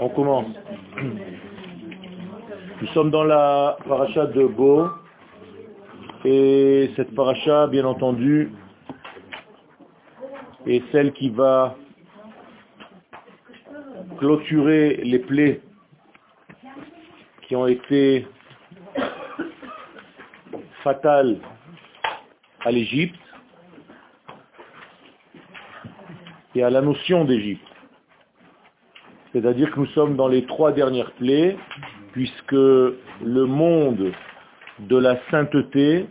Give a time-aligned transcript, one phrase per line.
[0.00, 0.46] On commence.
[2.80, 4.88] Nous sommes dans la paracha de Bo.
[6.24, 8.52] Et cette paracha, bien entendu,
[10.66, 11.76] est celle qui va
[14.18, 15.60] clôturer les plaies
[17.42, 18.26] qui ont été
[20.84, 21.38] fatales
[22.64, 23.21] à l'Égypte
[26.54, 27.66] et à la notion d'Égypte.
[29.32, 31.56] C'est-à-dire que nous sommes dans les trois dernières plaies,
[32.12, 34.12] puisque le monde
[34.78, 36.06] de la sainteté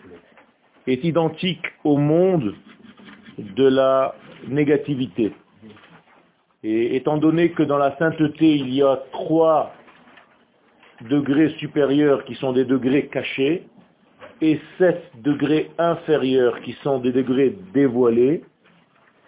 [0.87, 2.55] est identique au monde
[3.37, 4.15] de la
[4.47, 5.33] négativité.
[6.63, 9.73] Et étant donné que dans la sainteté, il y a trois
[11.09, 13.63] degrés supérieurs qui sont des degrés cachés,
[14.41, 18.43] et sept degrés inférieurs qui sont des degrés dévoilés,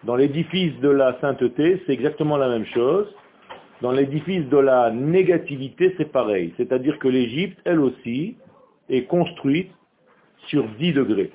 [0.05, 3.07] dans l'édifice de la sainteté, c'est exactement la même chose.
[3.81, 6.53] Dans l'édifice de la négativité, c'est pareil.
[6.57, 8.35] C'est-à-dire que l'Égypte, elle aussi,
[8.89, 9.71] est construite
[10.47, 11.31] sur 10 degrés.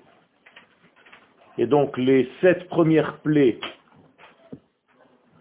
[1.57, 3.59] Et donc les sept premières plaies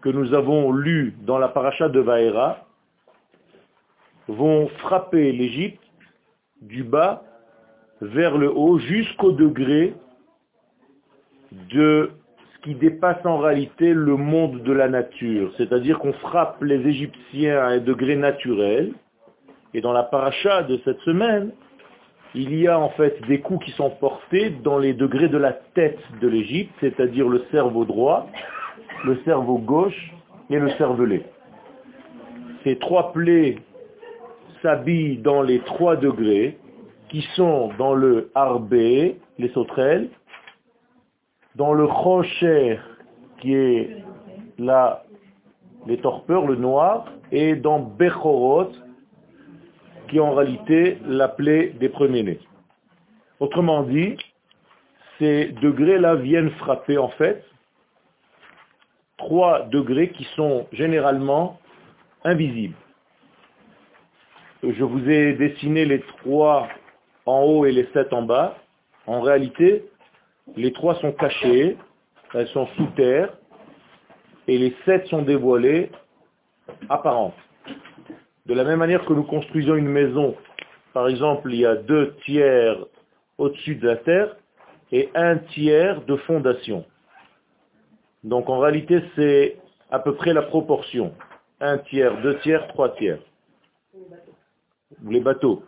[0.00, 2.66] que nous avons lues dans la paracha de Vaera
[4.26, 5.82] vont frapper l'Égypte
[6.60, 7.22] du bas
[8.00, 9.94] vers le haut jusqu'au degré
[11.52, 12.10] de
[12.68, 15.50] qui dépasse en réalité le monde de la nature.
[15.56, 18.92] C'est-à-dire qu'on frappe les Égyptiens à un degré naturel.
[19.72, 21.52] Et dans la paracha de cette semaine,
[22.34, 25.54] il y a en fait des coups qui sont portés dans les degrés de la
[25.54, 28.26] tête de l'Égypte, c'est-à-dire le cerveau droit,
[29.06, 30.12] le cerveau gauche
[30.50, 31.22] et le cervelet.
[32.64, 33.56] Ces trois plaies
[34.60, 36.58] s'habillent dans les trois degrés
[37.08, 40.10] qui sont dans le harbé, les sauterelles,
[41.58, 42.78] dans le rocher
[43.40, 44.04] qui est
[44.58, 45.02] là,
[45.86, 48.70] les torpeurs, le noir, et dans Bechorot,
[50.08, 52.38] qui est en réalité la plaie des premiers-nés.
[53.40, 54.16] Autrement dit,
[55.18, 57.44] ces degrés-là viennent frapper en fait
[59.16, 61.58] trois degrés qui sont généralement
[62.24, 62.76] invisibles.
[64.62, 66.68] Je vous ai dessiné les trois
[67.26, 68.56] en haut et les sept en bas.
[69.06, 69.84] En réalité,
[70.56, 71.76] les trois sont cachés,
[72.34, 73.32] elles sont sous terre,
[74.46, 75.90] et les sept sont dévoilés,
[76.88, 77.34] apparentes.
[78.46, 80.34] De la même manière que nous construisons une maison,
[80.94, 82.76] par exemple, il y a deux tiers
[83.36, 84.36] au-dessus de la terre
[84.90, 86.84] et un tiers de fondation.
[88.24, 89.56] Donc en réalité, c'est
[89.90, 91.14] à peu près la proportion.
[91.60, 93.18] Un tiers, deux tiers, trois tiers.
[95.04, 95.62] Les bateaux.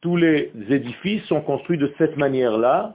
[0.00, 2.94] Tous les édifices sont construits de cette manière-là,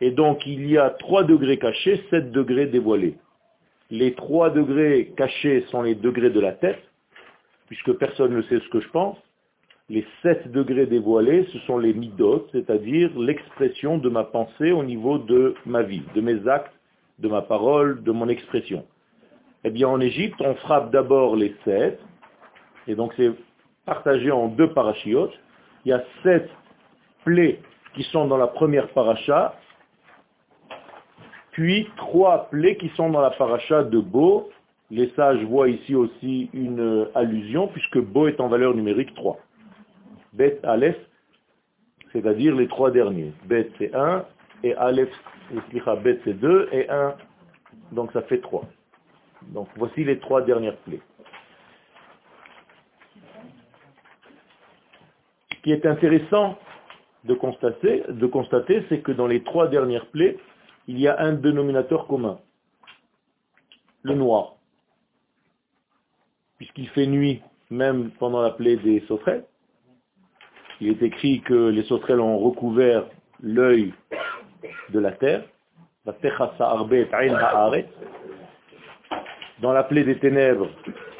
[0.00, 3.16] et donc il y a trois degrés cachés, sept degrés dévoilés.
[3.90, 6.82] Les trois degrés cachés sont les degrés de la tête,
[7.68, 9.16] puisque personne ne sait ce que je pense.
[9.88, 15.18] Les sept degrés dévoilés, ce sont les midot, c'est-à-dire l'expression de ma pensée au niveau
[15.18, 16.74] de ma vie, de mes actes,
[17.20, 18.84] de ma parole, de mon expression.
[19.62, 22.00] Eh bien, en Égypte, on frappe d'abord les sept,
[22.88, 23.30] et donc c'est
[23.84, 25.34] partagé en deux parachiotes.
[25.84, 26.50] Il y a sept
[27.24, 27.60] plaies
[27.94, 29.56] qui sont dans la première paracha,
[31.56, 34.50] puis trois plaies qui sont dans la paracha de Beau,
[34.90, 39.38] les sages voient ici aussi une allusion, puisque Bo est en valeur numérique 3.
[40.34, 40.98] Bet, Aleph,
[42.12, 43.32] c'est-à-dire les trois derniers.
[43.46, 44.26] Bet c'est 1,
[44.64, 45.08] et Aleph,
[46.02, 47.14] Bet c'est 2, et 1,
[47.92, 48.62] donc ça fait 3.
[49.54, 51.00] Donc voici les trois dernières plaies.
[55.52, 56.58] Ce qui est intéressant
[57.24, 60.36] de constater, de constater c'est que dans les trois dernières plaies,
[60.86, 62.38] il y a un dénominateur commun,
[64.02, 64.56] le noir
[66.56, 69.44] puisqu'il fait nuit même pendant la plaie des sauterelles.
[70.80, 73.06] Il est écrit que les sauterelles ont recouvert
[73.42, 73.92] l'œil
[74.90, 75.44] de la terre.
[79.60, 80.68] Dans la plaie des ténèbres,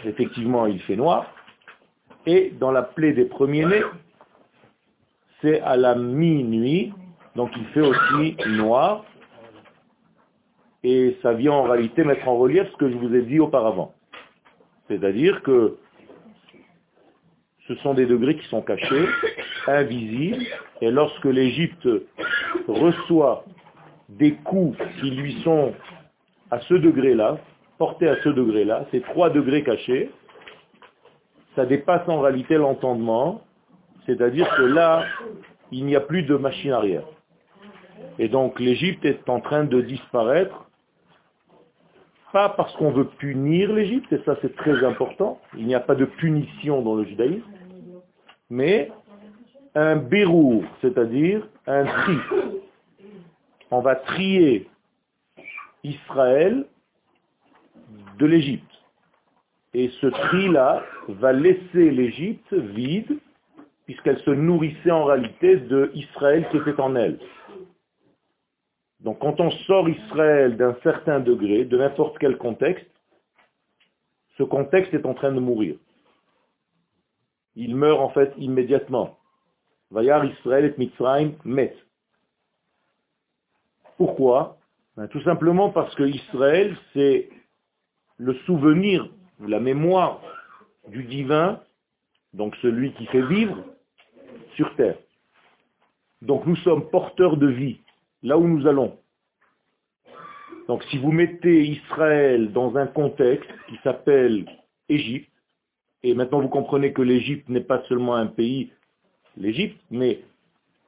[0.05, 1.27] effectivement, il fait noir.
[2.27, 3.83] Et dans la plaie des premiers-nés,
[5.41, 6.93] c'est à la minuit,
[7.35, 9.05] donc il fait aussi noir.
[10.89, 13.93] Et ça vient en réalité mettre en relief ce que je vous ai dit auparavant.
[14.87, 15.79] C'est-à-dire que
[17.67, 19.05] ce sont des degrés qui sont cachés,
[19.67, 20.45] invisibles,
[20.81, 21.89] et lorsque l'Égypte
[22.69, 23.45] reçoit
[24.09, 25.75] des coups qui lui sont
[26.53, 27.39] à ce degré-là,
[27.79, 30.13] portés à ce degré-là, ces trois degrés cachés,
[31.57, 33.43] ça dépasse en réalité l'entendement,
[34.07, 35.05] c'est-à-dire que là,
[35.73, 37.03] il n'y a plus de machine arrière.
[38.21, 40.66] Et donc l'Égypte est en train de disparaître
[42.37, 45.95] pas parce qu'on veut punir l'Égypte, et ça c'est très important, il n'y a pas
[45.95, 47.51] de punition dans le judaïsme,
[48.51, 48.93] mais
[49.75, 52.19] un bérou, c'est-à-dire un tri.
[53.71, 54.69] On va trier
[55.83, 56.67] Israël
[58.19, 58.75] de l'Égypte.
[59.73, 63.17] Et ce tri-là va laisser l'Égypte vide,
[63.87, 67.19] puisqu'elle se nourrissait en réalité de Israël qui était en elle.
[69.01, 72.87] Donc quand on sort Israël d'un certain degré, de n'importe quel contexte,
[74.39, 75.77] ce contexte est en train de mourir.
[77.55, 79.19] Il meurt en fait immédiatement.
[79.91, 81.75] Vayar Israël et Mitzrayim met.
[83.97, 84.59] Pourquoi?
[84.97, 87.31] Ben, Tout simplement parce que Israël, c'est
[88.19, 89.09] le souvenir,
[89.41, 90.21] la mémoire
[90.89, 91.61] du divin,
[92.33, 93.57] donc celui qui fait vivre
[94.55, 94.99] sur terre.
[96.23, 97.81] Donc nous sommes porteurs de vie
[98.27, 98.99] là où nous allons.
[100.67, 104.45] Donc si vous mettez Israël dans un contexte qui s'appelle
[104.89, 105.31] Égypte,
[106.03, 108.73] et maintenant vous comprenez que l'Égypte n'est pas seulement un pays,
[109.37, 110.23] l'Égypte, mais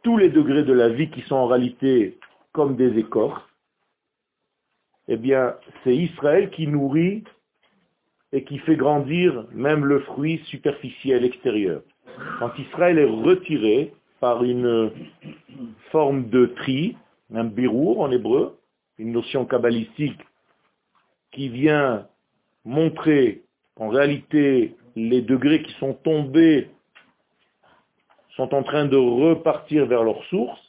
[0.03, 2.19] tous les degrés de la vie qui sont en réalité
[2.53, 3.43] comme des écorces,
[5.07, 7.23] eh bien c'est Israël qui nourrit
[8.33, 11.83] et qui fait grandir même le fruit superficiel extérieur.
[12.41, 14.91] Quand Israël est retiré par une
[15.93, 16.97] forme de tri,
[17.35, 18.59] un birour en hébreu,
[18.99, 20.21] une notion kabbalistique
[21.33, 22.07] qui vient
[22.65, 23.43] montrer
[23.75, 26.71] qu'en réalité les degrés qui sont tombés
[28.37, 30.61] sont en train de repartir vers leur source,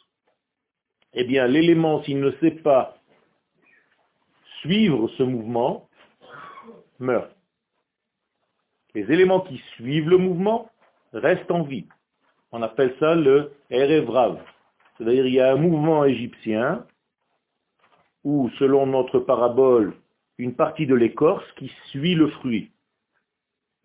[1.13, 2.97] eh bien l'élément, s'il ne sait pas
[4.61, 5.87] suivre ce mouvement,
[6.99, 7.31] meurt.
[8.95, 10.69] Les éléments qui suivent le mouvement
[11.13, 11.87] restent en vie.
[12.51, 14.39] On appelle ça le Erevrav.
[14.99, 16.85] C'est-à-dire il y a un mouvement égyptien
[18.23, 19.93] où, selon notre parabole,
[20.37, 22.71] une partie de l'écorce qui suit le fruit.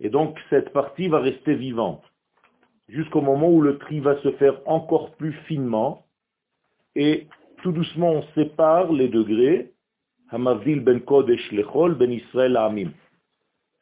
[0.00, 2.02] Et donc cette partie va rester vivante
[2.88, 6.04] jusqu'au moment où le tri va se faire encore plus finement
[6.94, 7.26] et
[7.62, 9.72] tout doucement on sépare les degrés
[10.30, 12.90] Hamavil ben Kodesh lechol ben Israël amim.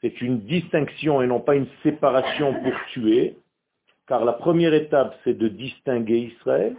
[0.01, 3.37] C'est une distinction et non pas une séparation pour tuer,
[4.07, 6.77] car la première étape c'est de distinguer Israël,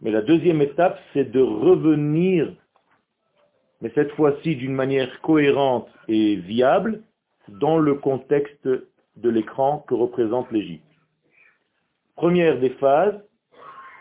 [0.00, 2.52] mais la deuxième étape, c'est de revenir,
[3.80, 7.02] mais cette fois-ci d'une manière cohérente et viable,
[7.48, 8.68] dans le contexte
[9.16, 10.84] de l'écran que représente l'Égypte.
[12.14, 13.20] Première des phases,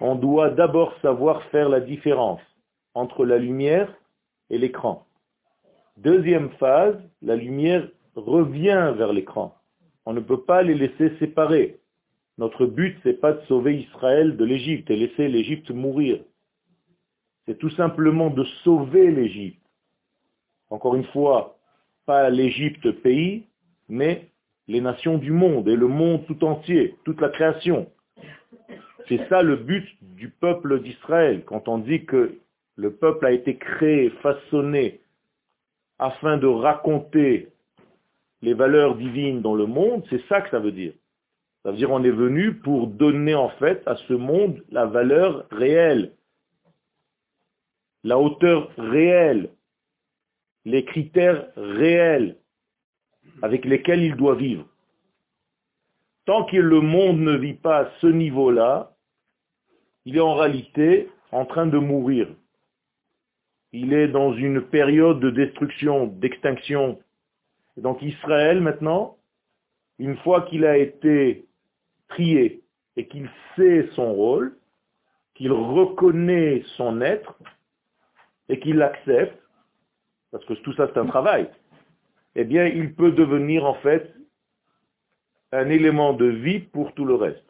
[0.01, 2.41] on doit d'abord savoir faire la différence
[2.93, 3.93] entre la lumière
[4.49, 5.05] et l'écran.
[5.97, 9.55] Deuxième phase, la lumière revient vers l'écran.
[10.05, 11.79] On ne peut pas les laisser séparer.
[12.37, 16.19] Notre but, ce n'est pas de sauver Israël de l'Égypte et laisser l'Égypte mourir.
[17.45, 19.61] C'est tout simplement de sauver l'Égypte.
[20.69, 21.57] Encore une fois,
[22.05, 23.45] pas l'Égypte pays,
[23.89, 24.27] mais
[24.67, 27.89] les nations du monde et le monde tout entier, toute la création.
[29.07, 31.43] C'est ça le but du peuple d'Israël.
[31.45, 32.37] Quand on dit que
[32.75, 34.99] le peuple a été créé, façonné,
[35.97, 37.47] afin de raconter
[38.41, 40.93] les valeurs divines dans le monde, c'est ça que ça veut dire.
[41.67, 45.45] Ça veut dire on est venu pour donner en fait à ce monde la valeur
[45.51, 46.13] réelle,
[48.05, 49.49] la hauteur réelle,
[50.63, 52.37] les critères réels
[53.41, 54.65] avec lesquels il doit vivre.
[56.23, 58.95] Tant que le monde ne vit pas à ce niveau-là,
[60.05, 62.29] il est en réalité en train de mourir.
[63.73, 66.97] Il est dans une période de destruction, d'extinction.
[67.75, 69.17] donc Israël maintenant,
[69.99, 71.46] une fois qu'il a été
[72.09, 72.63] trié
[72.95, 74.57] et qu'il sait son rôle,
[75.35, 77.37] qu'il reconnaît son être
[78.49, 79.37] et qu'il l'accepte,
[80.31, 81.49] parce que tout ça c'est un travail,
[82.35, 84.13] eh bien il peut devenir en fait
[85.51, 87.43] un élément de vie pour tout le reste.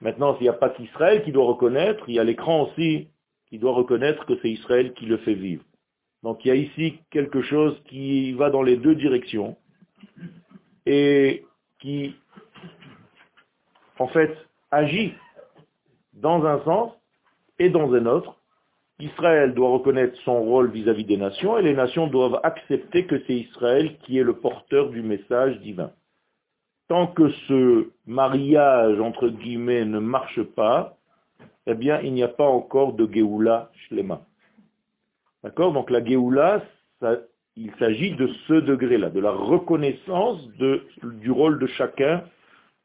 [0.00, 3.08] Maintenant, s'il n'y a pas qu'Israël qui doit reconnaître, il y a l'écran aussi
[3.48, 5.64] qui doit reconnaître que c'est Israël qui le fait vivre.
[6.22, 9.56] Donc il y a ici quelque chose qui va dans les deux directions
[10.84, 11.44] et
[11.80, 12.14] qui
[13.98, 14.36] en fait,
[14.70, 15.14] agit
[16.14, 16.92] dans un sens
[17.58, 18.36] et dans un autre.
[18.98, 23.34] Israël doit reconnaître son rôle vis-à-vis des nations et les nations doivent accepter que c'est
[23.34, 25.90] Israël qui est le porteur du message divin.
[26.88, 30.96] Tant que ce mariage, entre guillemets, ne marche pas,
[31.66, 34.22] eh bien, il n'y a pas encore de Géoula Shlema.
[35.42, 35.72] D'accord?
[35.72, 36.62] Donc la Géoula,
[37.56, 42.22] il s'agit de ce degré-là, de la reconnaissance du rôle de chacun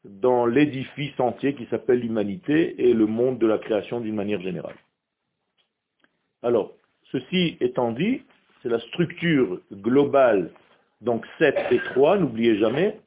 [0.04, 4.74] dans l'édifice entier qui s'appelle l'humanité et le monde de la création d'une manière générale.
[6.42, 6.72] Alors,
[7.12, 8.22] ceci étant dit,
[8.62, 10.50] c'est la structure globale,
[11.00, 13.00] donc 7 et 3, n'oubliez jamais,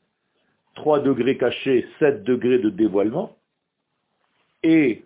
[0.76, 3.36] 3 degrés cachés, 7 degrés de dévoilement.
[4.64, 5.04] Et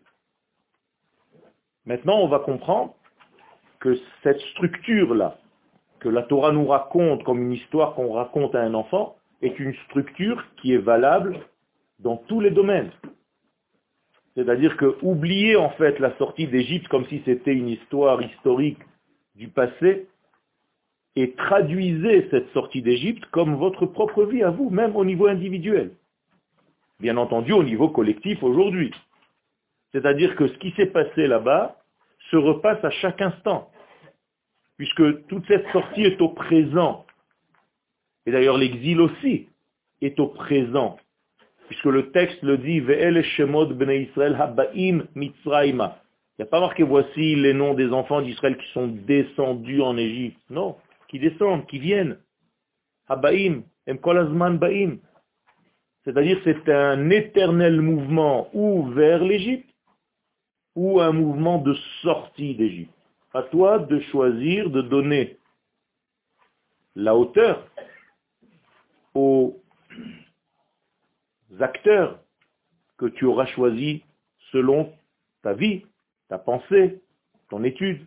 [1.85, 2.95] maintenant, on va comprendre
[3.79, 5.37] que cette structure-là,
[5.99, 9.73] que la Torah nous raconte comme une histoire qu'on raconte à un enfant, est une
[9.87, 11.39] structure qui est valable
[11.99, 12.91] dans tous les domaines.
[14.35, 18.79] C'est-à-dire que oubliez en fait la sortie d'Égypte comme si c'était une histoire historique
[19.35, 20.07] du passé
[21.15, 25.91] et traduisez cette sortie d'Égypte comme votre propre vie à vous, même au niveau individuel.
[26.99, 28.91] Bien entendu au niveau collectif aujourd'hui.
[29.91, 31.77] C'est-à-dire que ce qui s'est passé là-bas
[32.31, 33.71] se repasse à chaque instant,
[34.77, 37.05] puisque toute cette sortie est au présent.
[38.25, 39.49] Et d'ailleurs l'exil aussi
[40.01, 40.97] est au présent,
[41.69, 46.01] puisque le texte le dit, Israël habaim mitzrayma.
[46.37, 49.95] Il n'y a pas marqué voici les noms des enfants d'Israël qui sont descendus en
[49.95, 50.39] Égypte.
[50.49, 52.17] Non, qui descendent, qui viennent.
[53.07, 53.95] Habaim, em
[54.55, 54.97] baim.
[56.03, 59.69] C'est-à-dire c'est un éternel mouvement ou vers l'Égypte
[60.75, 62.93] ou un mouvement de sortie d'Égypte.
[63.33, 65.37] À toi de choisir de donner
[66.95, 67.67] la hauteur
[69.13, 69.61] aux
[71.59, 72.19] acteurs
[72.97, 74.01] que tu auras choisis
[74.51, 74.91] selon
[75.41, 75.83] ta vie,
[76.27, 77.01] ta pensée,
[77.49, 78.05] ton étude.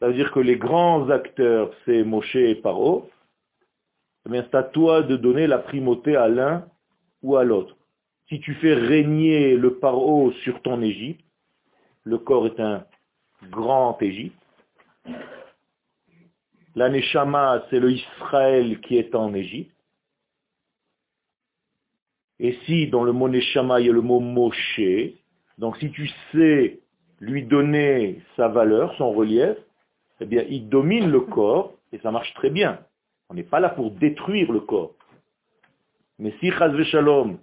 [0.00, 3.10] Ça veut dire que les grands acteurs, c'est Moshe et Paro.
[4.28, 6.66] Mais c'est à toi de donner la primauté à l'un
[7.22, 7.76] ou à l'autre.
[8.28, 11.24] Si tu fais régner le Paro sur ton Égypte,
[12.04, 12.84] le corps est un
[13.50, 14.36] grand Égypte.
[16.74, 19.74] L'Aneshama, c'est le Israël qui est en Égypte.
[22.40, 24.80] Et si dans le mot Neshama, il y a le mot Moshe,
[25.58, 26.80] donc si tu sais
[27.20, 29.56] lui donner sa valeur, son relief,
[30.20, 32.78] eh bien il domine le corps et ça marche très bien.
[33.28, 34.94] On n'est pas là pour détruire le corps.
[36.18, 37.38] Mais si Chazve Shalom,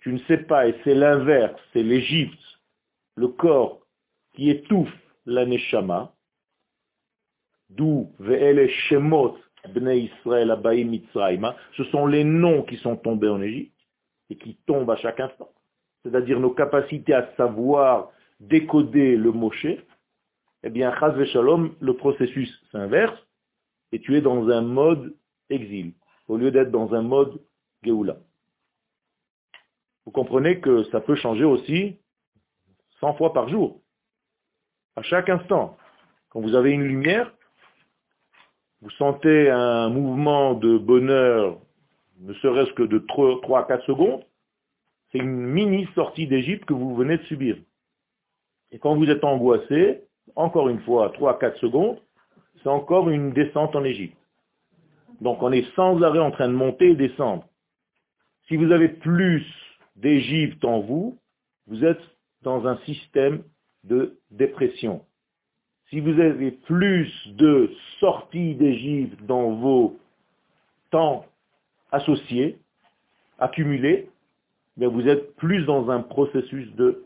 [0.00, 2.42] tu ne sais pas, et c'est l'inverse, c'est l'Égypte,
[3.16, 3.80] le corps
[4.34, 4.92] qui étouffe
[5.26, 6.12] la Neshama,
[7.70, 13.40] d'où Ve'ele Shemot Bnei Israël Abaim Mitzrayma, ce sont les noms qui sont tombés en
[13.40, 13.71] Égypte
[14.32, 15.50] et qui tombent à chaque instant.
[16.02, 18.10] C'est-à-dire nos capacités à savoir
[18.40, 19.66] décoder le Moshe,
[20.62, 23.18] eh bien, Chaz Shalom, le processus s'inverse
[23.92, 25.14] et tu es dans un mode
[25.50, 25.92] exil,
[26.28, 27.42] au lieu d'être dans un mode
[27.82, 28.16] Géoula.
[30.06, 31.98] Vous comprenez que ça peut changer aussi
[33.00, 33.82] 100 fois par jour,
[34.96, 35.76] à chaque instant.
[36.30, 37.30] Quand vous avez une lumière,
[38.80, 41.60] vous sentez un mouvement de bonheur
[42.22, 44.24] ne serait-ce que de 3 à 4 secondes,
[45.10, 47.56] c'est une mini sortie d'Égypte que vous venez de subir.
[48.70, 50.02] Et quand vous êtes angoissé,
[50.36, 52.00] encore une fois, 3 à 4 secondes,
[52.62, 54.16] c'est encore une descente en Égypte.
[55.20, 57.44] Donc on est sans arrêt en train de monter et descendre.
[58.48, 59.44] Si vous avez plus
[59.96, 61.18] d'Égypte en vous,
[61.66, 62.00] vous êtes
[62.42, 63.42] dans un système
[63.84, 65.04] de dépression.
[65.90, 69.98] Si vous avez plus de sorties d'Égypte dans vos
[70.90, 71.26] temps
[71.92, 72.58] associés,
[73.38, 74.08] accumulés,
[74.76, 77.04] mais vous êtes plus dans un processus de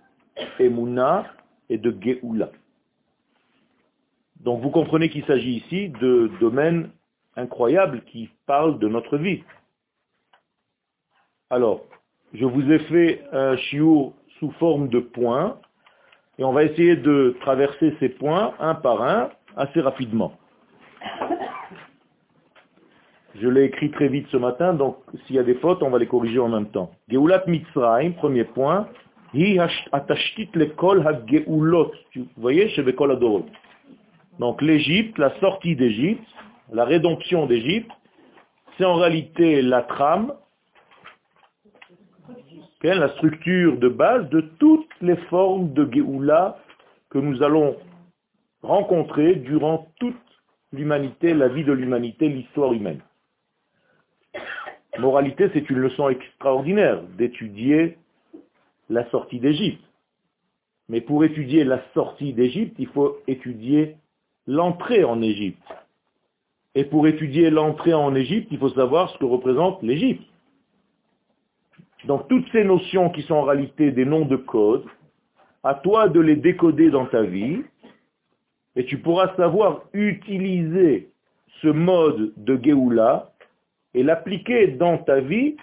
[0.59, 1.27] Emouna
[1.69, 2.51] et de Geoula.
[4.41, 6.91] Donc vous comprenez qu'il s'agit ici de domaines
[7.37, 9.43] incroyables qui parlent de notre vie.
[11.51, 11.85] Alors,
[12.33, 15.59] je vous ai fait un chiour sous forme de points,
[16.39, 20.37] et on va essayer de traverser ces points un par un assez rapidement.
[23.41, 25.99] Je l'ai écrit très vite ce matin, donc s'il y a des fautes, on va
[25.99, 26.91] les corriger en même temps.
[27.09, 28.89] Geulat Mitzrayim, premier point.
[29.35, 29.41] Vous
[32.39, 32.85] voyez, chez
[34.39, 36.25] Donc l'Égypte, la sortie d'Égypte,
[36.73, 37.91] la rédemption d'Égypte,
[38.79, 40.33] c'est en réalité la trame,
[42.83, 46.57] la structure de base de toutes les formes de Géoula
[47.11, 47.77] que nous allons
[48.63, 50.17] rencontrer durant toute
[50.73, 53.01] l'humanité, la vie de l'humanité, l'histoire humaine.
[54.99, 57.99] Moralité, c'est une leçon extraordinaire d'étudier
[58.89, 59.83] la sortie d'Égypte.
[60.89, 63.97] Mais pour étudier la sortie d'Égypte, il faut étudier
[64.47, 65.63] l'entrée en Égypte.
[66.75, 70.23] Et pour étudier l'entrée en Égypte, il faut savoir ce que représente l'Égypte.
[72.05, 74.85] Donc toutes ces notions qui sont en réalité des noms de code,
[75.65, 77.63] à toi de les décoder dans ta vie,
[78.77, 81.09] et tu pourras savoir utiliser
[81.63, 83.33] ce mode de Géoula
[83.97, 85.57] et l'appliquer dans ta vie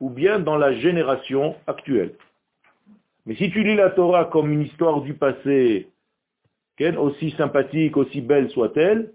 [0.00, 2.12] ou bien dans la génération actuelle.
[3.24, 5.88] Mais si tu lis la Torah comme une histoire du passé,
[6.98, 9.12] aussi sympathique, aussi belle soit-elle,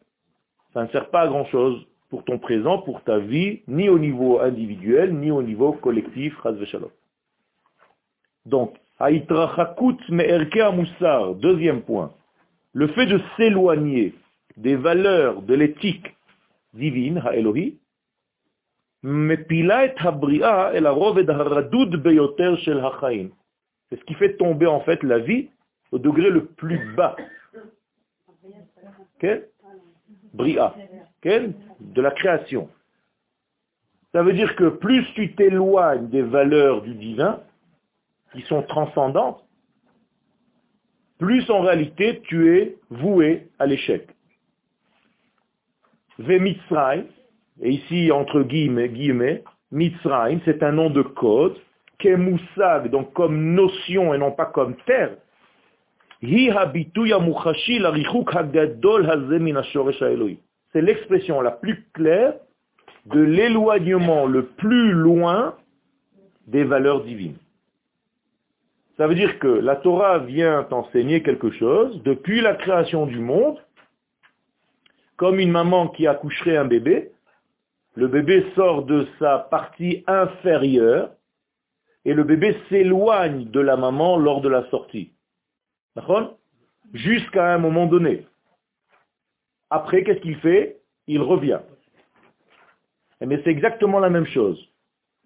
[0.74, 4.40] Ça ne sert pas à grand-chose pour ton présent, pour ta vie, ni au niveau
[4.40, 6.36] individuel, ni au niveau collectif,
[8.46, 8.76] Donc,
[11.42, 12.14] deuxième point,
[12.74, 14.14] le fait de s'éloigner
[14.58, 16.16] des valeurs de l'éthique
[16.74, 17.78] divine, Ha'elohi,
[23.90, 25.50] c'est ce qui fait tomber en fait la vie
[25.92, 27.16] au degré le plus bas.
[30.34, 30.76] Bria.
[31.24, 32.68] De la création.
[34.12, 37.42] Ça veut dire que plus tu t'éloignes des valeurs du divin,
[38.34, 39.46] qui sont transcendantes,
[41.20, 44.10] plus en réalité tu es voué à l'échec.
[46.18, 46.40] Ve
[47.62, 51.58] et ici entre guillemets, guillemets Mitzrayim, c'est un nom de code,
[52.00, 55.12] Kemusag, donc comme notion et non pas comme terre.
[56.22, 56.52] C'est
[60.82, 62.34] l'expression la plus claire
[63.06, 65.56] de l'éloignement le plus loin
[66.48, 67.38] des valeurs divines.
[68.98, 73.58] Ça veut dire que la Torah vient enseigner quelque chose depuis la création du monde,
[75.18, 77.12] comme une maman qui accoucherait un bébé,
[77.96, 81.12] le bébé sort de sa partie inférieure
[82.04, 85.14] et le bébé s'éloigne de la maman lors de la sortie.
[86.94, 88.28] Jusqu'à un moment donné.
[89.70, 90.82] Après, qu'est-ce qu'il fait?
[91.08, 91.60] Il revient.
[93.22, 94.60] Mais c'est exactement la même chose.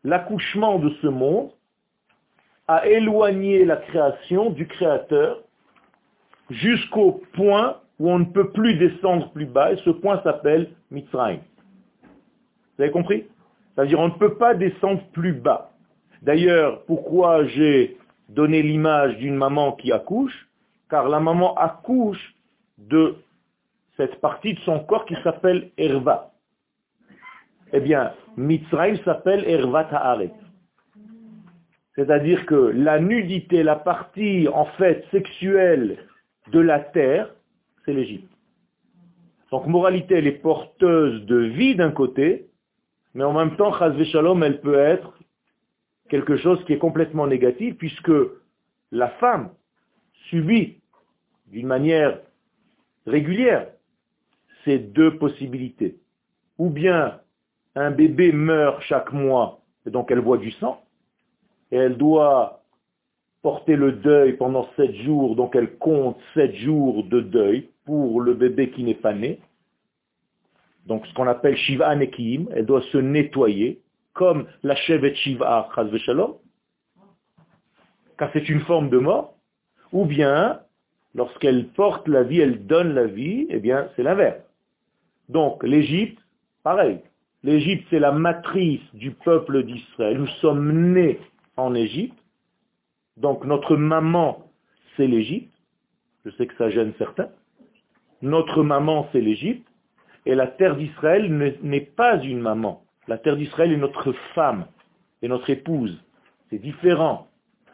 [0.03, 1.51] L'accouchement de ce monde
[2.67, 5.41] a éloigné la création du Créateur
[6.49, 11.41] jusqu'au point où on ne peut plus descendre plus bas, et ce point s'appelle Mitzrayim.
[12.79, 13.25] Vous avez compris?
[13.75, 15.71] C'est-à-dire on ne peut pas descendre plus bas.
[16.21, 17.97] D'ailleurs, pourquoi j'ai
[18.29, 20.47] donné l'image d'une maman qui accouche?
[20.89, 22.35] Car la maman accouche
[22.77, 23.15] de
[23.97, 26.31] cette partie de son corps qui s'appelle Erva.
[27.73, 30.31] Eh bien, Mitzrayim s'appelle Erva Ta'aret.
[31.97, 35.97] C'est-à-dire que la nudité, la partie en fait sexuelle
[36.53, 37.29] de la terre,
[37.83, 38.31] c'est l'Égypte.
[39.51, 42.48] Donc moralité, elle est porteuse de vie d'un côté,
[43.13, 45.17] mais en même temps, Shalom, elle peut être
[46.09, 48.11] quelque chose qui est complètement négatif, puisque
[48.91, 49.49] la femme
[50.29, 50.77] subit
[51.47, 52.19] d'une manière
[53.05, 53.67] régulière
[54.65, 55.97] ces deux possibilités.
[56.57, 57.19] Ou bien
[57.75, 60.83] un bébé meurt chaque mois, et donc elle voit du sang,
[61.71, 62.61] et elle doit
[63.41, 68.33] porter le deuil pendant sept jours, donc elle compte sept jours de deuil pour le
[68.33, 69.39] bébé qui n'est pas né.
[70.85, 73.81] Donc ce qu'on appelle Shiva Nekim, elle doit se nettoyer,
[74.13, 75.69] comme la Shevet Shiva
[76.05, 76.35] Shalom,
[78.17, 79.35] car c'est une forme de mort,
[79.91, 80.59] ou bien,
[81.15, 84.41] lorsqu'elle porte la vie, elle donne la vie, eh bien c'est l'inverse.
[85.29, 86.19] Donc l'Égypte,
[86.63, 86.99] pareil.
[87.43, 90.17] L'Égypte, c'est la matrice du peuple d'Israël.
[90.17, 91.19] Nous sommes nés
[91.55, 92.17] en Égypte.
[93.15, 94.51] Donc notre maman,
[94.97, 95.53] c'est l'Égypte.
[96.25, 97.29] Je sais que ça gêne certains.
[98.21, 99.68] Notre maman, c'est l'Égypte.
[100.29, 102.83] Et la terre d'Israël n'est pas une maman.
[103.07, 104.67] La terre d'Israël est notre femme
[105.23, 105.99] et notre épouse.
[106.51, 107.25] C'est différent.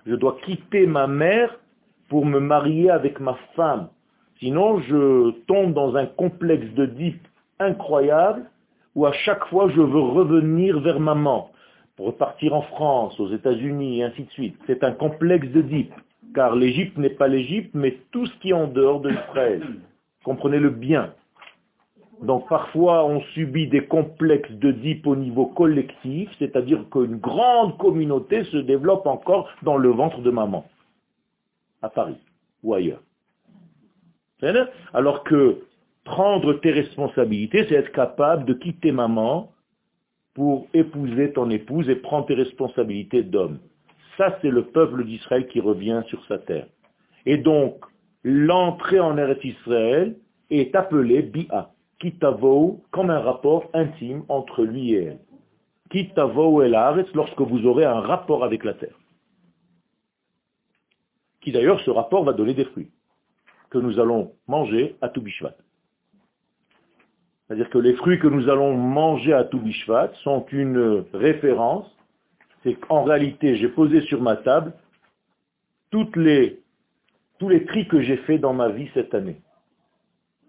[0.05, 1.59] Je dois quitter ma mère
[2.07, 3.89] pour me marier avec ma femme.
[4.39, 7.19] Sinon, je tombe dans un complexe de dip
[7.59, 8.49] incroyable
[8.95, 11.51] où à chaque fois je veux revenir vers maman
[11.97, 14.55] pour repartir en France, aux États-Unis ainsi de suite.
[14.65, 15.91] C'est un complexe de dip,
[16.33, 19.61] car l'Égypte n'est pas l'Égypte, mais tout ce qui est en dehors de l'Israël.
[20.23, 21.11] Comprenez-le bien.
[22.21, 28.43] Donc parfois on subit des complexes de dip au niveau collectif, c'est-à-dire qu'une grande communauté
[28.45, 30.65] se développe encore dans le ventre de maman,
[31.82, 32.17] à Paris
[32.63, 33.01] ou ailleurs.
[34.93, 35.60] Alors que
[36.04, 39.51] prendre tes responsabilités, c'est être capable de quitter maman
[40.34, 43.60] pour épouser ton épouse et prendre tes responsabilités d'homme.
[44.17, 46.67] Ça, c'est le peuple d'Israël qui revient sur sa terre.
[47.25, 47.84] Et donc,
[48.23, 50.15] l'entrée en Eretz Israël
[50.49, 55.19] est appelée Bi'a, Kitavou, comme un rapport intime entre lui et elle.
[55.89, 58.99] Kitavou et l'Aretz, lorsque vous aurez un rapport avec la terre.
[61.41, 62.89] Qui d'ailleurs, ce rapport va donner des fruits,
[63.69, 65.55] que nous allons manger à Toubishvat.
[67.47, 71.86] C'est-à-dire que les fruits que nous allons manger à Toubishvat sont une référence.
[72.63, 74.73] C'est qu'en réalité, j'ai posé sur ma table
[75.91, 76.60] toutes les,
[77.38, 79.38] tous les tris que j'ai fait dans ma vie cette année.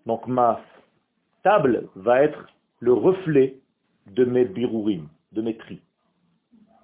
[0.06, 0.61] Donc ma
[1.46, 2.44] table va être
[2.80, 3.59] le reflet
[4.09, 5.80] de mes birourim, de mes tris.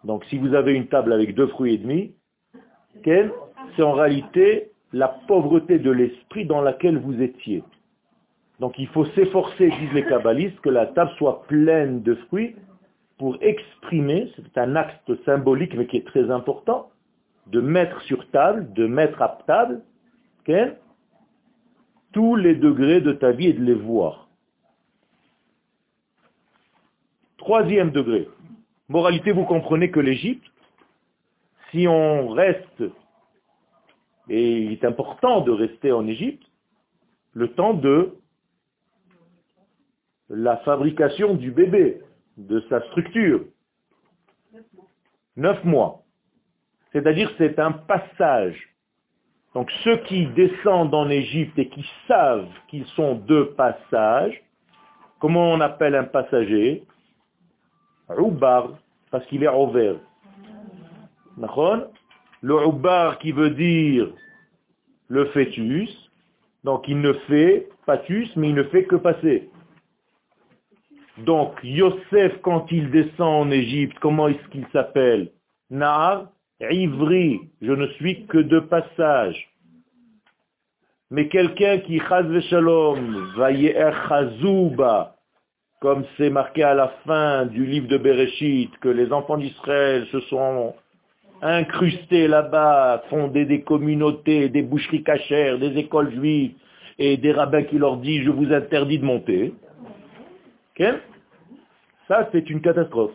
[0.04, 2.14] Donc si vous avez une table avec deux fruits et demi,
[3.04, 7.64] c'est en réalité la pauvreté de l'esprit dans laquelle vous étiez.
[8.60, 12.54] Donc il faut s'efforcer, disent les kabbalistes, que la table soit pleine de fruits
[13.18, 16.88] pour exprimer, c'est un acte symbolique mais qui est très important,
[17.48, 19.82] de mettre sur table, de mettre à table,
[22.12, 24.28] tous les degrés de ta vie et de les voir.
[27.42, 28.28] Troisième degré.
[28.88, 30.46] Moralité, vous comprenez que l'Égypte,
[31.72, 32.84] si on reste,
[34.28, 36.44] et il est important de rester en Égypte,
[37.32, 38.14] le temps de
[40.28, 42.00] la fabrication du bébé,
[42.36, 43.44] de sa structure.
[45.36, 46.04] Neuf mois.
[46.92, 48.68] C'est-à-dire c'est un passage.
[49.52, 54.40] Donc ceux qui descendent en Égypte et qui savent qu'ils sont de passage,
[55.18, 56.86] comment on appelle un passager?
[58.16, 58.70] Roubar,
[59.10, 59.96] parce qu'il est ouvert.
[62.42, 64.08] Le roubar qui veut dire
[65.08, 65.90] le fœtus,
[66.64, 69.50] donc il ne fait patus, mais il ne fait que passer.
[71.18, 75.30] Donc Yosef, quand il descend en Égypte, comment est-ce qu'il s'appelle?
[75.70, 76.28] Nar,
[76.60, 79.48] Ivri, je ne suis que de passage.
[81.10, 83.52] Mais quelqu'un qui chaz shalom, va
[84.08, 85.11] chazouba,
[85.82, 90.20] comme c'est marqué à la fin du livre de Bereshit, que les enfants d'Israël se
[90.20, 90.76] sont
[91.42, 96.52] incrustés là-bas, fondé des communautés, des boucheries cachères, des écoles juives,
[97.00, 99.54] et des rabbins qui leur disent je vous interdis de monter.
[102.06, 103.14] Ça, c'est une catastrophe.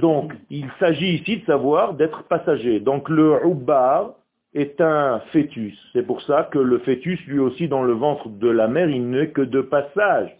[0.00, 2.80] Donc, il s'agit ici de savoir d'être passager.
[2.80, 4.14] Donc, le Ubar
[4.54, 5.78] est un fœtus.
[5.92, 9.08] C'est pour ça que le fœtus, lui aussi, dans le ventre de la mère, il
[9.10, 10.34] n'est que de passage.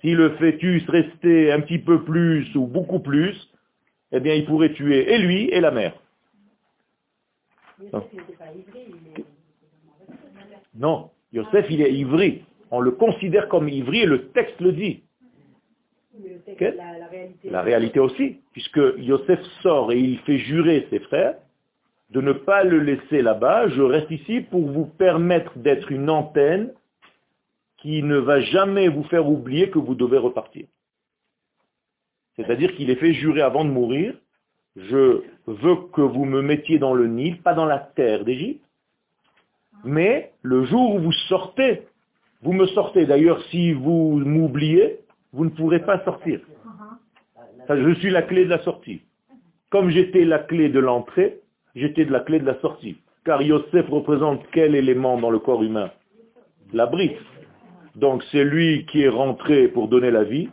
[0.00, 3.34] Si le fœtus restait un petit peu plus ou beaucoup plus,
[4.12, 5.94] eh bien, il pourrait tuer et lui et la mère.
[10.74, 12.42] Non, Yosef, il est ivri.
[12.70, 15.02] On le considère comme ivri et le texte le dit.
[17.44, 18.00] la, réalité.
[18.00, 21.34] aussi, puisque Yosef sort et il fait jurer ses frères
[22.10, 23.68] de ne pas le laisser là-bas.
[23.68, 26.72] Je reste ici pour vous permettre d'être une antenne
[27.78, 30.66] qui ne va jamais vous faire oublier que vous devez repartir.
[32.36, 34.14] C'est-à-dire qu'il est fait jurer avant de mourir,
[34.76, 38.64] je veux que vous me mettiez dans le Nil, pas dans la terre d'Égypte,
[39.84, 41.82] mais le jour où vous sortez,
[42.42, 43.06] vous me sortez.
[43.06, 45.00] D'ailleurs, si vous m'oubliez,
[45.32, 46.40] vous ne pourrez pas sortir.
[47.68, 49.02] je suis la clé de la sortie.
[49.70, 51.40] Comme j'étais la clé de l'entrée,
[51.78, 52.98] j'étais de la clé de la sortie.
[53.24, 55.90] Car Yosef représente quel élément dans le corps humain?
[56.72, 57.18] La brique.
[57.94, 60.48] Donc c'est lui qui est rentré pour donner la vie,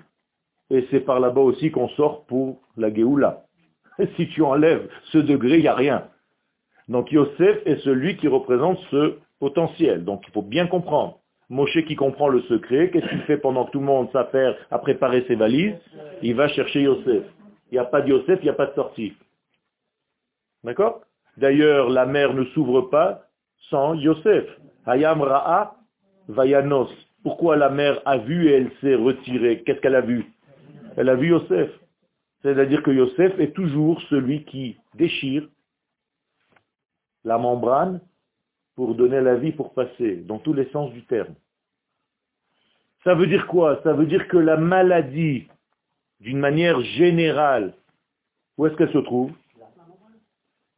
[0.70, 3.44] et c'est par là-bas aussi qu'on sort pour la Géoula.
[4.16, 6.08] si tu enlèves ce degré, il n'y a rien.
[6.88, 10.04] Donc Yosef est celui qui représente ce potentiel.
[10.04, 11.20] Donc il faut bien comprendre.
[11.50, 14.80] Moshe qui comprend le secret, qu'est-ce qu'il fait pendant que tout le monde s'affaire à
[14.80, 15.76] préparer ses valises?
[16.24, 17.24] Il va chercher Yosef.
[17.72, 19.14] Il n'y a pas de Yosef, il n'y a pas de sortie.
[20.64, 21.02] D'accord?
[21.38, 23.28] D'ailleurs, la mer ne s'ouvre pas
[23.70, 24.46] sans Yosef.
[24.86, 25.76] Hayam Ra'a
[26.28, 26.90] Vayanos.
[27.24, 29.64] Pourquoi la mer a vu et elle s'est retirée?
[29.64, 30.26] Qu'est-ce qu'elle a vu?
[30.96, 31.72] Elle a vu Yosef.
[32.42, 35.48] C'est-à-dire que Yosef est toujours celui qui déchire
[37.24, 38.00] la membrane
[38.76, 41.34] pour donner la vie, pour passer, dans tous les sens du terme.
[43.04, 43.82] Ça veut dire quoi?
[43.84, 45.48] Ça veut dire que la maladie,
[46.20, 47.74] d'une manière générale,
[48.58, 49.32] où est-ce qu'elle se trouve?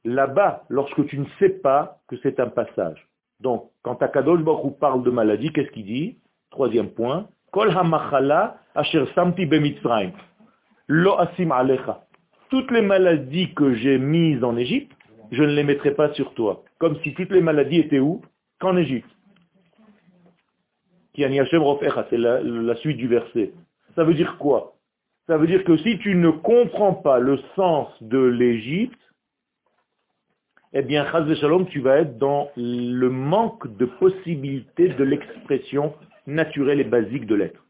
[0.08, 3.06] Là-bas, lorsque tu ne sais pas que c'est un passage.
[3.41, 6.17] Donc, quand Akadosh Baruch parle de maladie, qu'est-ce qu'il dit?
[6.50, 7.28] Troisième point.
[9.13, 9.50] Samti
[10.88, 12.06] Lo asim alecha.
[12.50, 14.93] Toutes les maladies que j'ai mises en Égypte,
[15.32, 16.63] je ne les mettrai pas sur toi.
[16.80, 18.22] Comme si toutes les maladies étaient où?
[18.62, 19.10] Qu'en Égypte.
[21.17, 21.28] C'est
[22.17, 23.52] la suite du verset.
[23.96, 24.76] Ça veut dire quoi?
[25.28, 28.98] Ça veut dire que si tu ne comprends pas le sens de l'Égypte,
[30.74, 35.94] eh bien, Shalom, tu vas être dans le manque de possibilité de l'expression
[36.26, 37.64] naturelle et basique de l'être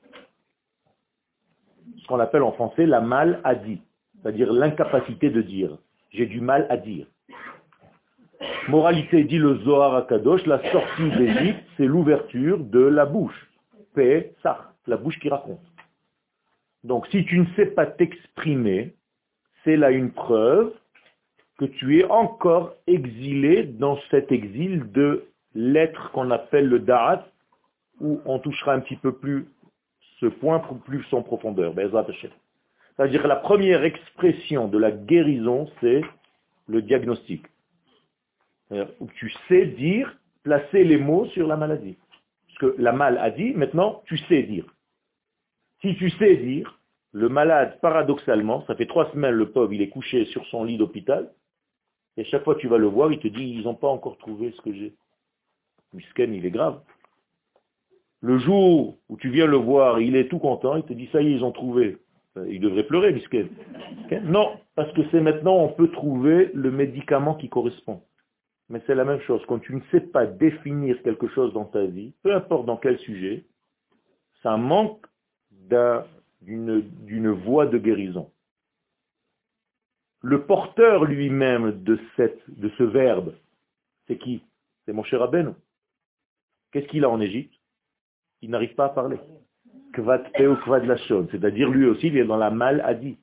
[2.07, 3.79] ce qu'on appelle en français la mal à dire,
[4.15, 5.77] c'est-à-dire l'incapacité de dire.
[6.11, 7.05] J'ai du mal à dire.
[8.69, 13.49] Moralité, dit le Zohar à Kadosh, la sortie d'Égypte, c'est l'ouverture de la bouche.
[13.93, 15.59] Paix, ça, la bouche qui raconte.
[16.85, 18.93] Donc si tu ne sais pas t'exprimer,
[19.65, 20.71] c'est là une preuve
[21.57, 27.25] que tu es encore exilé dans cet exil de l'être qu'on appelle le Da'at,
[27.99, 29.47] où on touchera un petit peu plus
[30.19, 31.73] ce point plus en profondeur.
[31.75, 36.01] C'est-à-dire que la première expression de la guérison, c'est
[36.67, 37.45] le diagnostic.
[39.15, 41.97] Tu sais dire, placer les mots sur la maladie.
[42.47, 44.65] Parce que la mal a dit, maintenant, tu sais dire.
[45.81, 46.79] Si tu sais dire,
[47.13, 50.77] le malade, paradoxalement, ça fait trois semaines, le pauvre, il est couché sur son lit
[50.77, 51.31] d'hôpital,
[52.17, 54.17] et chaque fois que tu vas le voir, il te dit, ils n'ont pas encore
[54.17, 54.93] trouvé ce que j'ai.
[55.93, 56.81] Musken, il est grave.
[58.21, 61.21] Le jour où tu viens le voir, il est tout content, il te dit, ça
[61.21, 61.97] y est, ils ont trouvé.
[62.49, 63.47] Il devrait pleurer, Musken.
[64.23, 68.01] Non, parce que c'est maintenant, on peut trouver le médicament qui correspond.
[68.69, 69.41] Mais c'est la même chose.
[69.47, 72.99] Quand tu ne sais pas définir quelque chose dans ta vie, peu importe dans quel
[72.99, 73.45] sujet,
[74.43, 75.05] ça manque
[76.41, 78.31] d'une voie de guérison.
[80.21, 83.33] Le porteur lui-même de, ce verbe,
[84.07, 84.43] c'est qui?
[84.85, 85.55] C'est mon cher Abeno.
[86.71, 87.53] Qu'est-ce qu'il a en Égypte?
[88.41, 89.17] Il n'arrive pas à parler.
[89.95, 93.17] C'est-à-dire lui aussi, il est dans la maladie.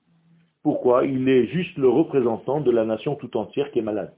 [0.62, 1.04] Pourquoi?
[1.04, 4.14] Il est juste le représentant de la nation tout entière qui est malade.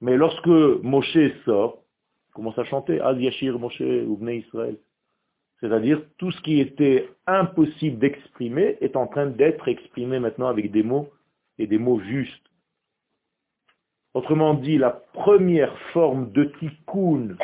[0.00, 1.82] Mais lorsque Moshe sort,
[2.32, 4.76] commence à chanter, Az Yashir Moshe Ubne Israël.
[5.60, 10.82] C'est-à-dire tout ce qui était impossible d'exprimer est en train d'être exprimé maintenant avec des
[10.82, 11.10] mots
[11.58, 12.42] et des mots justes.
[14.14, 17.36] Autrement dit, la première forme de tikkun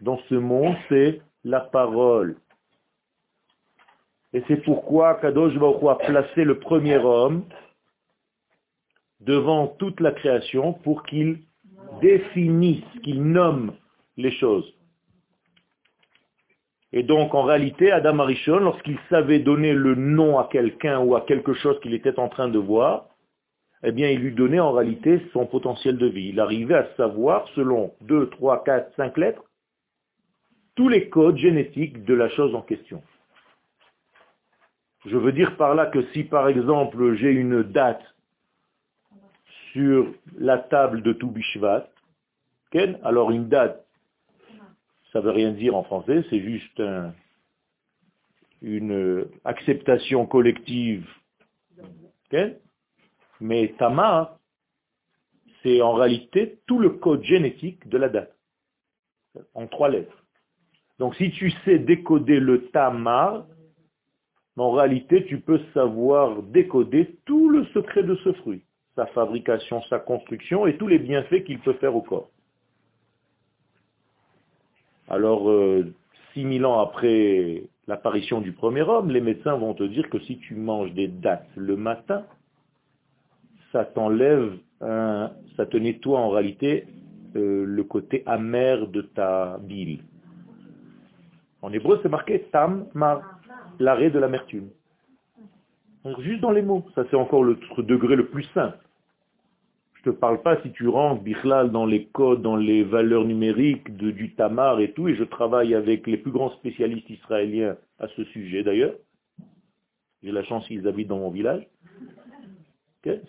[0.00, 2.36] dans ce monde, c'est la parole.
[4.32, 7.44] Et c'est pourquoi Kadosh Baruch a placé le premier homme
[9.20, 11.40] devant toute la création pour qu'il
[12.02, 13.72] définissent, qu'ils nomment
[14.16, 14.75] les choses.
[16.96, 21.26] Et donc, en réalité, Adam Arishon, lorsqu'il savait donner le nom à quelqu'un ou à
[21.26, 23.10] quelque chose qu'il était en train de voir,
[23.82, 26.30] eh bien, il lui donnait en réalité son potentiel de vie.
[26.30, 29.44] Il arrivait à savoir, selon 2, 3, 4, 5 lettres,
[30.74, 33.02] tous les codes génétiques de la chose en question.
[35.04, 38.14] Je veux dire par là que si, par exemple, j'ai une date
[39.74, 40.06] sur
[40.38, 41.90] la table de Toubishvat,
[43.02, 43.85] alors une date,
[45.12, 46.82] ça veut rien dire en français, c'est juste
[48.62, 51.06] une acceptation collective.
[53.40, 54.38] Mais Tamar,
[55.62, 58.36] c'est en réalité tout le code génétique de la date,
[59.54, 60.24] en trois lettres.
[60.98, 63.46] Donc si tu sais décoder le Tamar,
[64.56, 68.62] en réalité tu peux savoir décoder tout le secret de ce fruit
[68.96, 72.30] sa fabrication, sa construction et tous les bienfaits qu'il peut faire au corps.
[75.08, 75.92] Alors, euh,
[76.34, 80.54] 6000 ans après l'apparition du premier homme, les médecins vont te dire que si tu
[80.54, 82.24] manges des dattes le matin,
[83.72, 86.86] ça t'enlève, ça te nettoie en réalité
[87.36, 90.00] euh, le côté amer de ta bile.
[91.60, 93.20] En hébreu, c'est marqué tam mar,
[93.78, 94.68] l'arrêt de l'amertume.
[96.20, 98.85] Juste dans les mots, ça c'est encore le degré le plus simple
[100.06, 104.12] te parle pas si tu rentres Bichlal dans les codes, dans les valeurs numériques de,
[104.12, 108.22] du Tamar et tout, et je travaille avec les plus grands spécialistes israéliens à ce
[108.26, 108.94] sujet d'ailleurs.
[110.22, 111.66] J'ai la chance qu'ils habitent dans mon village.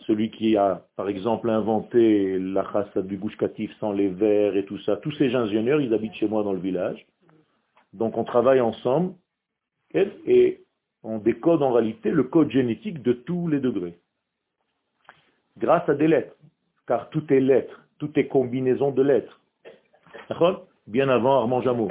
[0.08, 3.38] Celui qui a, par exemple, inventé la race du gouche
[3.80, 6.60] sans les verres et tout ça, tous ces ingénieurs, ils habitent chez moi dans le
[6.60, 7.06] village.
[7.94, 9.14] Donc on travaille ensemble
[9.94, 10.62] et
[11.04, 13.98] on décode en réalité le code génétique de tous les degrés.
[15.58, 16.36] Grâce à des lettres
[16.88, 19.40] car tout est lettre, tout est combinaison de lettres.
[20.88, 21.90] Bien avant Armand Jameau.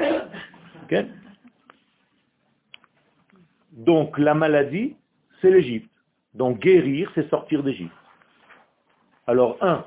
[3.73, 4.97] Donc la maladie,
[5.41, 5.91] c'est l'Égypte.
[6.35, 7.93] Donc guérir, c'est sortir d'Égypte.
[9.27, 9.85] Alors, un,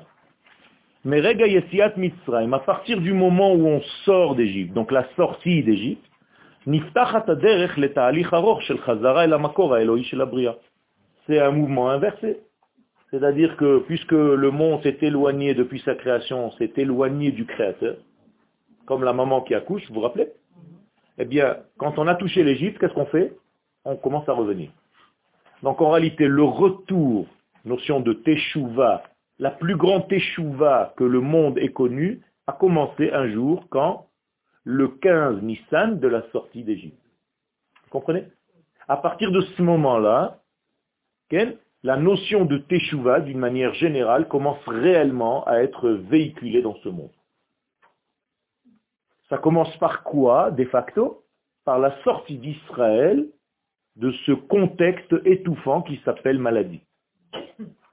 [1.04, 6.04] Mitzrayim, à partir du moment où on sort d'Égypte, donc la sortie d'Égypte,
[11.26, 12.40] c'est un mouvement inversé.
[13.10, 17.96] C'est-à-dire que puisque le monde s'est éloigné depuis sa création, s'est éloigné du Créateur,
[18.86, 20.28] comme la maman qui accouche, vous vous rappelez?
[21.18, 23.36] Eh bien, quand on a touché l'Égypte, qu'est-ce qu'on fait?
[23.84, 24.70] On commence à revenir.
[25.62, 27.26] Donc en réalité, le retour,
[27.64, 29.02] notion de Teshuvah,
[29.38, 34.06] la plus grande Teshuvah que le monde ait connue, a commencé un jour quand
[34.64, 36.98] le 15 Nissan de la sortie d'Égypte.
[37.84, 38.24] Vous comprenez?
[38.88, 40.40] À partir de ce moment-là,
[41.82, 47.10] la notion de Teshuvah, d'une manière générale, commence réellement à être véhiculée dans ce monde.
[49.28, 51.22] Ça commence par quoi, de facto?
[51.64, 53.26] Par la sortie d'Israël
[53.96, 56.80] de ce contexte étouffant qui s'appelle maladie.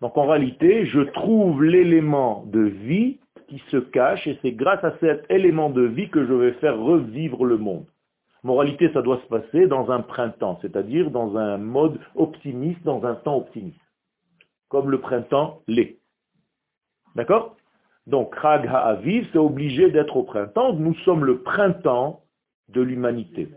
[0.02, 4.98] Donc en réalité, je trouve l'élément de vie qui se cache et c'est grâce à
[5.00, 7.86] cet élément de vie que je vais faire revivre le monde.
[8.48, 13.16] Moralité, ça doit se passer dans un printemps, c'est-à-dire dans un mode optimiste, dans un
[13.16, 13.78] temps optimiste.
[14.70, 15.98] Comme le printemps l'est.
[17.16, 17.58] D'accord?
[18.06, 20.72] Donc, Chag Ha'aviv, c'est obligé d'être au printemps.
[20.72, 22.22] Nous sommes le printemps
[22.70, 23.50] de l'humanité.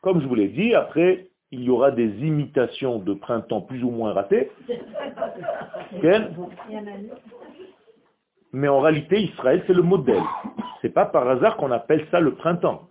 [0.00, 3.90] Comme je vous l'ai dit, après, il y aura des imitations de printemps plus ou
[3.90, 4.50] moins ratées.
[8.54, 10.22] Mais en réalité, Israël, c'est le modèle.
[10.80, 12.87] C'est pas par hasard qu'on appelle ça le printemps.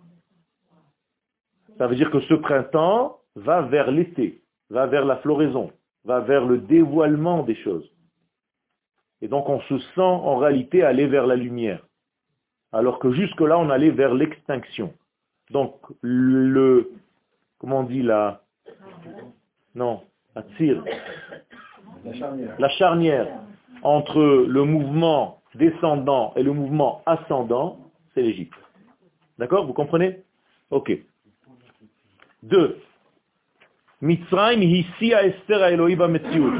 [1.77, 5.71] Ça veut dire que ce printemps va vers l'été, va vers la floraison,
[6.05, 7.89] va vers le dévoilement des choses.
[9.21, 11.85] Et donc on se sent en réalité aller vers la lumière.
[12.71, 14.93] Alors que jusque-là, on allait vers l'extinction.
[15.51, 16.91] Donc le,
[17.59, 18.41] comment on dit là
[19.75, 20.01] Non,
[20.35, 20.43] la
[22.59, 23.27] La charnière
[23.83, 27.79] entre le mouvement descendant et le mouvement ascendant,
[28.13, 28.57] c'est l'Égypte.
[29.37, 29.65] D'accord?
[29.65, 30.23] Vous comprenez?
[30.71, 30.91] Ok.
[32.43, 32.77] Deux.
[34.01, 35.77] Mitzrayim Esther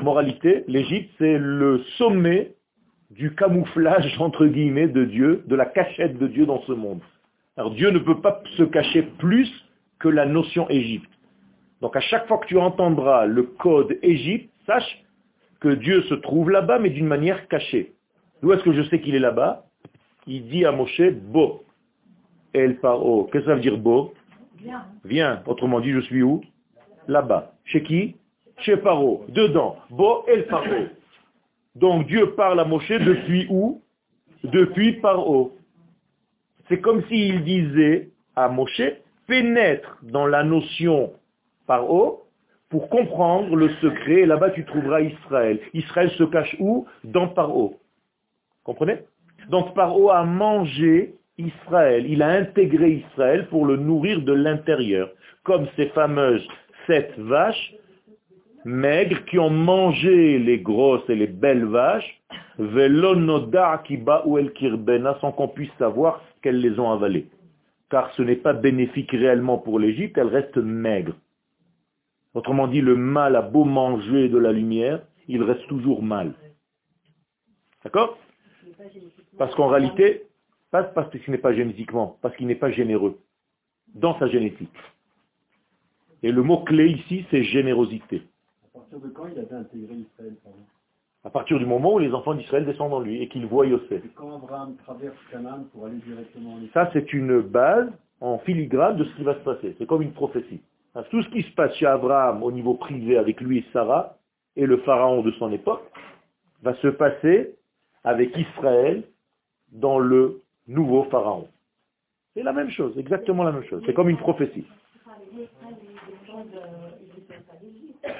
[0.03, 2.55] Moralité, l'Égypte, c'est le sommet
[3.11, 7.01] du camouflage, entre guillemets, de Dieu, de la cachette de Dieu dans ce monde.
[7.57, 9.49] Alors Dieu ne peut pas se cacher plus
[9.99, 11.09] que la notion Égypte.
[11.81, 15.03] Donc à chaque fois que tu entendras le code Égypte, sache
[15.59, 17.93] que Dieu se trouve là-bas, mais d'une manière cachée.
[18.41, 19.65] D'où est-ce que je sais qu'il est là-bas?
[20.25, 21.63] Il dit à Moshe, Bo,
[22.53, 23.25] El Paro.
[23.31, 24.13] Qu'est-ce que ça veut dire Bo?
[25.03, 25.43] Viens.
[25.45, 26.41] Autrement dit, je suis où?
[27.07, 27.53] Là-bas.
[27.65, 28.15] Chez qui?
[28.59, 29.25] Chez Paro.
[29.29, 29.77] Dedans.
[29.89, 30.87] Bo, El Paro.
[31.75, 33.81] Donc Dieu parle à Moshe depuis où?
[34.43, 35.55] Depuis Paro.
[36.67, 38.81] C'est comme s'il disait à Moshe,
[39.27, 41.13] pénètre dans la notion
[41.65, 42.25] Paro
[42.69, 44.21] pour comprendre le secret.
[44.21, 45.59] Et là-bas, tu trouveras Israël.
[45.73, 46.87] Israël se cache où?
[47.03, 47.79] Dans Paro.
[48.63, 48.99] Comprenez?
[49.49, 52.05] Donc Paro a mangé Israël.
[52.07, 55.09] Il a intégré Israël pour le nourrir de l'intérieur.
[55.43, 56.47] Comme ces fameuses
[56.87, 57.73] sept vaches
[58.65, 62.21] maigres qui ont mangé les grosses et les belles vaches,
[65.21, 67.27] sans qu'on puisse savoir qu'elles les ont avalées.
[67.89, 71.13] Car ce n'est pas bénéfique réellement pour l'Égypte, elle reste maigre.
[72.33, 76.33] Autrement dit, le mal a beau manger de la lumière, il reste toujours mal.
[77.83, 78.17] D'accord?
[79.37, 80.26] Parce qu'en réalité,
[80.71, 83.17] pas parce qu'il n'est pas génétiquement, parce qu'il n'est pas généreux
[83.95, 84.75] dans sa génétique.
[86.23, 88.23] Et le mot-clé ici, c'est générosité.
[88.65, 90.33] À partir de quand il avait intégré Israël
[91.23, 94.03] À partir du moment où les enfants d'Israël descendent en lui et qu'ils voient Yosef.
[94.03, 98.39] Et quand Abraham traverse Canaan pour aller directement en Israël Ça, c'est une base en
[98.39, 99.75] filigrane de ce qui va se passer.
[99.77, 100.61] C'est comme une prophétie.
[101.11, 104.17] Tout ce qui se passe chez Abraham au niveau privé avec lui et Sarah,
[104.55, 105.83] et le pharaon de son époque,
[106.63, 107.55] va se passer
[108.03, 109.03] avec Israël
[109.71, 111.47] dans le nouveau pharaon.
[112.35, 113.81] C'est la même chose, exactement la même chose.
[113.85, 114.65] C'est comme une prophétie.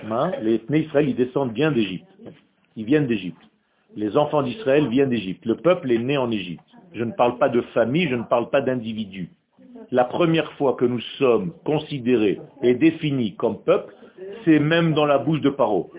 [0.10, 0.32] Hein?
[0.42, 2.08] Les ethnies Israël, ils descendent bien d'Égypte.
[2.76, 3.42] Ils viennent d'Égypte.
[3.96, 5.46] Les enfants d'Israël viennent d'Égypte.
[5.46, 6.64] Le peuple est né en Égypte.
[6.94, 9.30] Je ne parle pas de famille, je ne parle pas d'individus.
[9.92, 13.94] La première fois que nous sommes considérés et définis comme peuple,
[14.44, 15.92] c'est même dans la bouche de Paro.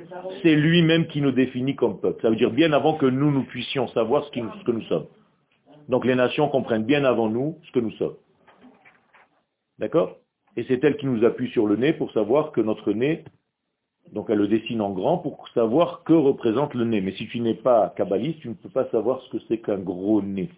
[0.43, 2.21] C'est lui-même qui nous définit comme peuple.
[2.23, 5.07] Ça veut dire bien avant que nous, nous puissions savoir ce, que nous sommes.
[5.89, 8.17] Donc les nations comprennent bien avant nous ce que nous sommes.
[9.79, 10.17] D'accord?
[10.57, 13.25] Et c'est elle qui nous appuie sur le nez pour savoir que notre nez,
[14.13, 17.01] donc elle le dessine en grand pour savoir que représente le nez.
[17.01, 19.79] Mais si tu n'es pas kabbaliste, tu ne peux pas savoir ce que c'est qu'un
[19.79, 20.51] gros nez.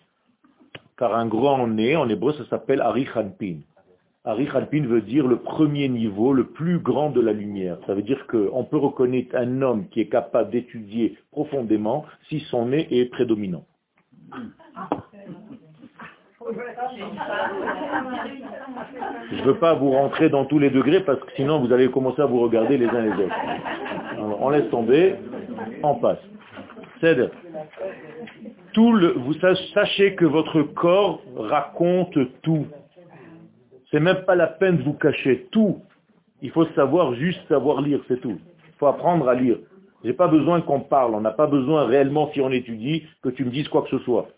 [0.97, 3.59] Car un grand nez, en hébreu, ça s'appelle Arichanpin.
[4.25, 7.79] Arichanpin veut dire le premier niveau, le plus grand de la lumière.
[7.87, 12.67] Ça veut dire qu'on peut reconnaître un homme qui est capable d'étudier profondément si son
[12.67, 13.65] nez est prédominant.
[19.31, 21.89] Je ne veux pas vous rentrer dans tous les degrés parce que sinon vous allez
[21.91, 23.37] commencer à vous regarder les uns les autres.
[24.19, 25.15] on laisse tomber,
[25.83, 26.19] on passe.
[27.01, 27.17] C'est
[28.77, 29.35] vous
[29.75, 32.67] sachez que votre corps raconte tout.
[33.91, 35.81] C'est même pas la peine de vous cacher tout.
[36.43, 38.39] Il faut savoir juste savoir lire, c'est tout.
[38.69, 39.59] Il faut apprendre à lire.
[40.05, 43.45] J'ai pas besoin qu'on parle, on n'a pas besoin réellement, si on étudie, que tu
[43.45, 44.29] me dises quoi que ce soit.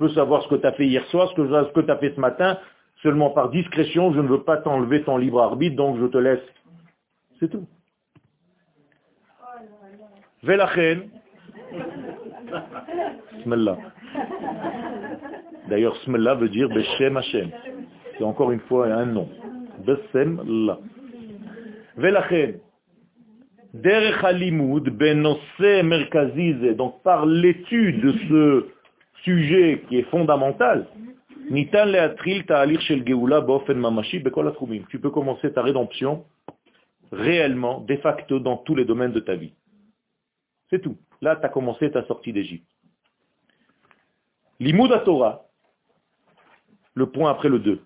[0.00, 2.12] Je peux savoir ce que tu as fait hier soir, ce que, tu as fait
[2.14, 2.58] ce matin,
[3.02, 6.42] seulement par discrétion, je ne veux pas t'enlever ton libre arbitre, donc je te laisse.
[7.38, 7.66] C'est tout.
[10.42, 11.10] Velachen.
[13.44, 13.78] Smellah.
[15.68, 17.50] D'ailleurs, Smellah veut dire Beshem Hashem.
[18.18, 19.28] C'est encore une fois un nom.
[19.86, 20.78] Besem La.
[21.96, 22.58] Velachen.
[23.74, 24.88] Derech halimud
[25.84, 26.76] merkazize.
[26.76, 28.73] Donc par l'étude de ce
[29.24, 30.86] sujet qui est fondamental,
[34.88, 36.24] tu peux commencer ta rédemption
[37.12, 39.52] réellement, de facto, dans tous les domaines de ta vie.
[40.70, 40.96] C'est tout.
[41.20, 42.66] Là, tu as commencé ta sortie d'Égypte.
[44.60, 45.46] Limud Torah,
[46.94, 47.82] le point après le 2.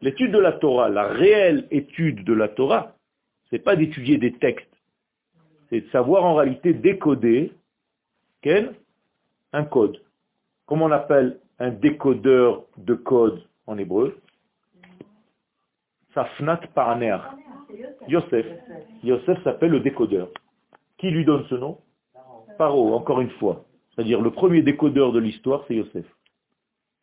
[0.00, 2.94] L'étude de la Torah, la réelle étude de la Torah,
[3.48, 4.67] c'est pas d'étudier des textes,
[5.68, 7.52] c'est de savoir en réalité décoder
[8.42, 8.74] quel
[9.52, 10.02] un code.
[10.66, 14.18] Comment on appelle un décodeur de code en hébreu
[16.14, 17.18] Safnat Paraner.
[18.08, 18.46] Yosef.
[19.02, 20.28] Yosef s'appelle le décodeur.
[20.98, 21.78] Qui lui donne ce nom?
[22.56, 23.64] Paro, encore une fois.
[23.94, 26.06] C'est-à-dire le premier décodeur de l'histoire, c'est Yosef.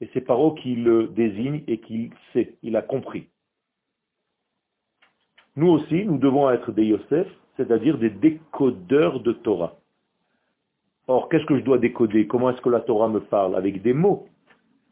[0.01, 3.29] Et c'est Paro qui le désigne et qui sait, il a compris.
[5.55, 9.75] Nous aussi, nous devons être des Yosef, c'est-à-dire des décodeurs de Torah.
[11.07, 12.27] Or, qu'est-ce que je dois décoder?
[12.27, 13.55] Comment est-ce que la Torah me parle?
[13.55, 14.27] Avec des mots.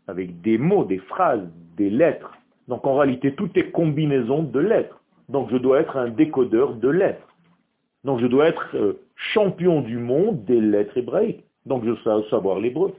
[0.08, 2.34] Avec des mots, des phrases, des lettres.
[2.68, 5.02] Donc en réalité, tout est combinaison de lettres.
[5.30, 7.28] Donc je dois être un décodeur de lettres.
[8.04, 11.44] Donc je dois être euh, champion du monde des lettres hébraïques.
[11.66, 12.94] Donc je dois savoir l'hébreu.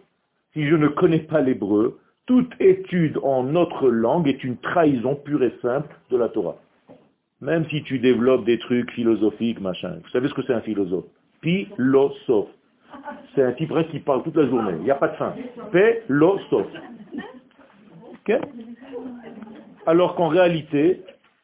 [0.52, 5.42] Si je ne connais pas l'hébreu, toute étude en notre langue est une trahison pure
[5.44, 6.56] et simple de la Torah.
[7.40, 9.98] Même si tu développes des trucs philosophiques, machin.
[10.02, 11.06] Vous savez ce que c'est un philosophe?
[11.42, 12.50] Philosophe.
[13.34, 14.74] C'est un type qui parle toute la journée.
[14.78, 15.34] Il n'y a pas de fin.
[15.72, 16.72] Philosophe.
[18.12, 18.32] Ok?
[19.86, 21.02] Alors qu'en réalité,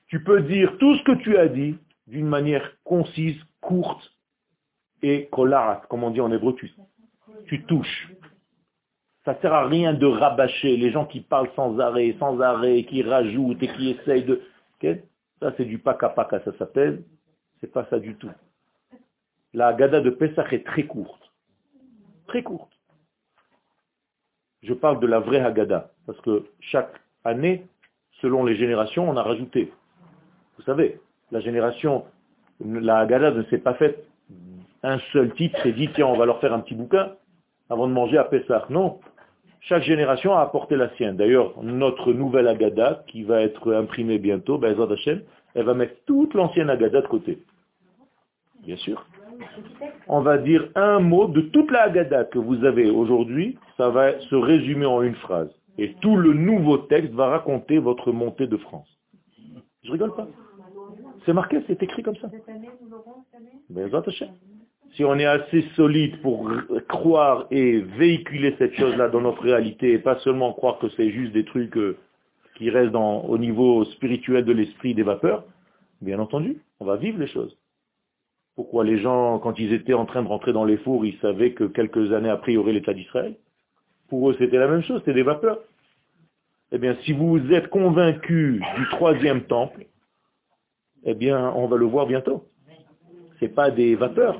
[0.08, 1.76] tu peux dire tout ce que tu as dit
[2.06, 4.12] d'une manière concise, courte
[5.02, 6.70] et kolarat, comme on dit en hébreu, tu,
[7.46, 8.10] tu touches.
[9.24, 12.84] Ça ne sert à rien de rabâcher les gens qui parlent sans arrêt, sans arrêt,
[12.84, 14.40] qui rajoutent et qui essayent de...
[15.40, 17.02] Ça, c'est du paka-paka, ça s'appelle.
[17.60, 18.30] C'est pas ça du tout.
[19.52, 21.32] La gada de Pesach est très courte.
[22.26, 22.72] Très courte.
[24.62, 27.66] Je parle de la vraie Haggadah, parce que chaque année,
[28.20, 29.72] selon les générations, on a rajouté.
[30.58, 31.00] Vous savez,
[31.32, 32.04] la génération,
[32.60, 34.06] la Haggadah ne s'est pas faite
[34.82, 37.14] un seul titre et dit, tiens, on va leur faire un petit bouquin
[37.70, 38.66] avant de manger à Pessah.
[38.70, 39.00] Non.
[39.60, 41.16] Chaque génération a apporté la sienne.
[41.16, 44.74] D'ailleurs, notre nouvelle Agada, qui va être imprimée bientôt, ben,
[45.54, 47.38] elle va mettre toute l'ancienne Agada de côté.
[48.64, 49.06] Bien sûr.
[50.08, 54.18] On va dire un mot de toute la Agada que vous avez aujourd'hui, ça va
[54.20, 55.50] se résumer en une phrase.
[55.78, 58.88] Et tout le nouveau texte va raconter votre montée de France.
[59.82, 60.28] Je rigole pas.
[61.24, 62.28] C'est marqué, c'est écrit comme ça.
[64.94, 66.50] Si on est assez solide pour
[66.88, 71.32] croire et véhiculer cette chose-là dans notre réalité et pas seulement croire que c'est juste
[71.32, 71.96] des trucs euh,
[72.56, 75.44] qui restent au niveau spirituel de l'esprit des vapeurs,
[76.00, 77.56] bien entendu, on va vivre les choses.
[78.56, 81.52] Pourquoi les gens, quand ils étaient en train de rentrer dans les fours, ils savaient
[81.52, 83.34] que quelques années après, il y aurait l'État d'Israël?
[84.08, 85.60] Pour eux, c'était la même chose, c'était des vapeurs.
[86.72, 89.86] Eh bien, si vous êtes convaincu du troisième temple,
[91.04, 92.44] eh bien, on va le voir bientôt.
[93.38, 94.38] Ce n'est pas des vapeurs,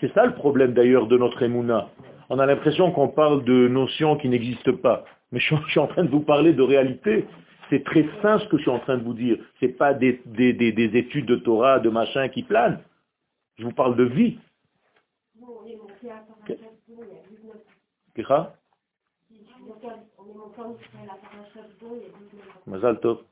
[0.00, 1.88] c'est ça le problème d'ailleurs de notre émouna.
[2.28, 5.04] On a l'impression qu'on parle de notions qui n'existent pas.
[5.32, 7.26] Mais je, suis en train de vous parler de réalité.
[7.70, 9.38] C'est très sain ce que je suis en train de vous dire.
[9.60, 10.20] Ce n'est pas des,
[10.94, 12.80] études de Torah, de machin qui planent.
[13.58, 14.38] Je vous parle de vie.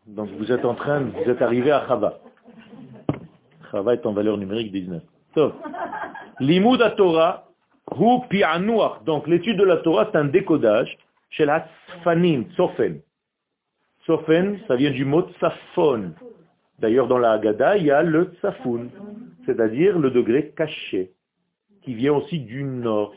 [0.07, 2.19] Donc vous êtes en train, vous êtes arrivé à Chava.
[3.71, 5.03] Chava est en valeur numérique 19.
[6.41, 7.49] Limud Torah,
[7.99, 9.05] hu pi'anuach.
[9.05, 10.97] Donc l'étude de la Torah, c'est un décodage
[11.31, 11.67] chez la
[12.03, 13.01] fanim, sofen.
[14.07, 16.13] Sofen, ça vient du mot tsafon.
[16.79, 18.89] D'ailleurs, dans la Haggadah, il y a le tsafun,
[19.45, 21.13] c'est-à-dire le degré caché,
[21.83, 23.15] qui vient aussi du nord.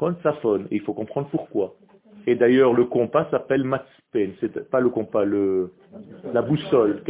[0.00, 1.74] Tsafon, et il faut comprendre pourquoi.
[2.26, 5.72] Et d'ailleurs, le compas s'appelle matspen, c'est pas le compas, le,
[6.32, 7.02] la boussole.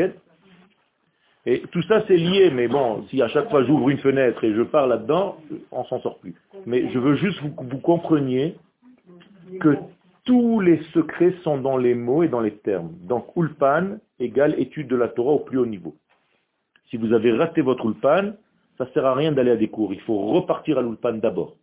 [1.50, 4.52] Et tout ça, c'est lié, mais bon, si à chaque fois j'ouvre une fenêtre et
[4.52, 5.38] je parle là-dedans,
[5.72, 6.34] on s'en sort plus.
[6.66, 8.54] Mais je veux juste que vous, compreniez
[9.58, 9.78] que
[10.26, 12.90] tous les secrets sont dans les mots et dans les termes.
[13.00, 15.94] Donc, ulpan égale étude de la Torah au plus haut niveau.
[16.90, 18.32] Si vous avez raté votre ulpan,
[18.76, 19.94] ça ne sert à rien d'aller à des cours.
[19.94, 21.56] Il faut repartir à l'ulpan d'abord.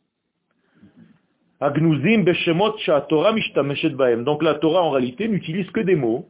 [4.24, 6.26] Donc la Torah en réalité n'utilise que des mots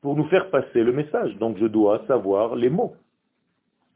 [0.00, 1.36] pour nous faire passer le message.
[1.36, 2.94] Donc je dois savoir les mots.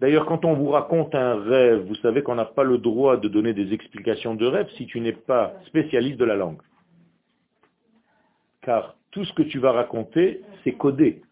[0.00, 3.28] D'ailleurs, quand on vous raconte un rêve, vous savez qu'on n'a pas le droit de
[3.28, 6.61] donner des explications de rêve si tu n'es pas spécialiste de la langue.
[8.62, 11.22] Car tout ce que tu vas raconter, c'est codé.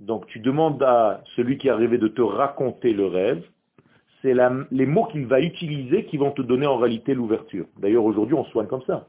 [0.00, 3.42] Donc tu demandes à celui qui est arrivé de te raconter le rêve,
[4.20, 4.34] c'est
[4.70, 7.66] les mots qu'il va utiliser qui vont te donner en réalité l'ouverture.
[7.78, 9.08] D'ailleurs, aujourd'hui, on soigne comme ça.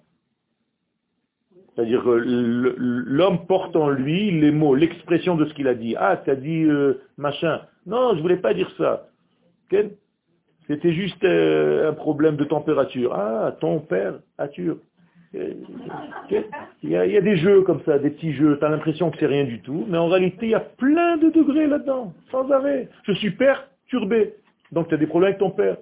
[1.80, 5.95] C'est-à-dire que l'homme porte en lui les mots, l'expression de ce qu'il a dit.
[5.97, 7.61] Ah, tu as dit euh, machin.
[7.86, 9.07] Non, je ne voulais pas dire ça.
[10.67, 13.13] C'était juste euh, un problème de température.
[13.13, 14.80] Ah, ton père, Arthur.
[15.36, 15.53] Euh,
[16.30, 18.69] il y, a, il y, a, des jeux comme ça, des petits jeux, tu as
[18.69, 21.67] l'impression que c'est rien du tout, mais en réalité, il y a plein de degrés
[21.67, 22.89] là-dedans, sans arrêt.
[23.03, 24.34] Je suis perturbé,
[24.73, 25.77] donc tu as des problèmes avec ton père.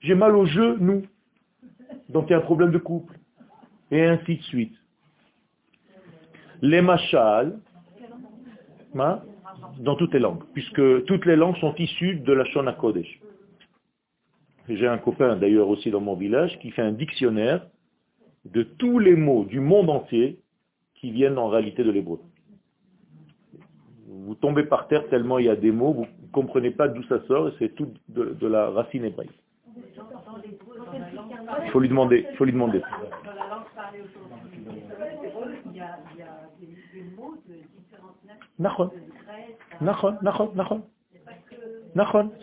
[0.00, 1.02] J'ai mal au jeu, nous.
[2.08, 3.18] Donc il y a un problème de couple.
[3.90, 4.77] Et ainsi de suite.
[6.62, 7.58] Les machal,
[8.94, 13.20] dans toutes les langues, puisque toutes les langues sont issues de la Shona Kodesh.
[14.68, 17.66] J'ai un copain d'ailleurs aussi dans mon village qui fait un dictionnaire
[18.44, 20.40] de tous les mots du monde entier
[20.94, 22.20] qui viennent en réalité de l'hébreu.
[24.06, 27.02] Vous tombez par terre tellement il y a des mots, vous ne comprenez pas d'où
[27.04, 29.30] ça sort, et c'est tout de, de, la racine hébraïque.
[31.64, 32.82] Il faut lui demander, il faut lui demander.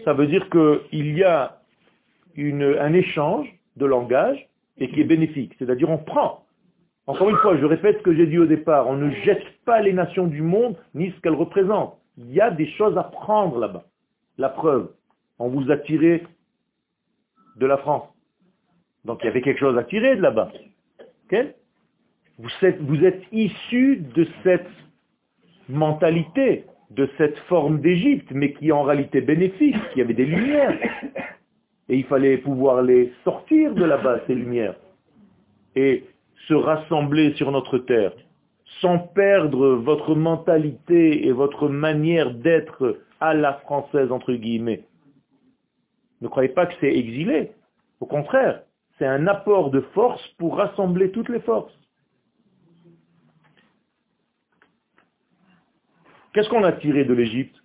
[0.04, 1.60] Ça veut dire qu'il y a
[2.38, 3.48] un échange
[3.78, 4.48] de langage
[4.78, 5.54] et qui est bénéfique.
[5.60, 6.46] C'est-à-dire on prend.
[7.08, 9.80] Encore une fois, je répète ce que j'ai dit au départ, on ne jette pas
[9.82, 11.98] les nations du monde ni ce qu'elles représentent.
[12.18, 13.86] Il y a des choses à prendre là-bas.
[14.38, 14.92] La preuve,
[15.38, 16.24] on vous a tiré
[17.58, 18.04] de la France.
[19.06, 20.52] Donc il y avait quelque chose à tirer de là-bas.
[22.40, 24.68] vous êtes, vous êtes de cette
[25.70, 30.78] mentalité, de cette forme d'Égypte, mais qui en réalité bénéfique, qui avait des lumières.
[31.90, 34.76] Et il fallait pouvoir les sortir de là-bas, ces lumières,
[35.76, 36.04] et
[36.48, 38.14] se rassembler sur notre terre,
[38.82, 44.84] sans perdre votre mentalité et votre manière d'être à la française, entre guillemets.
[46.22, 47.52] Ne croyez pas que c'est exilé.
[48.00, 48.62] Au contraire,
[48.98, 51.74] c'est un apport de force pour rassembler toutes les forces.
[56.36, 57.56] Qu'est-ce qu'on a tiré de l'Égypte?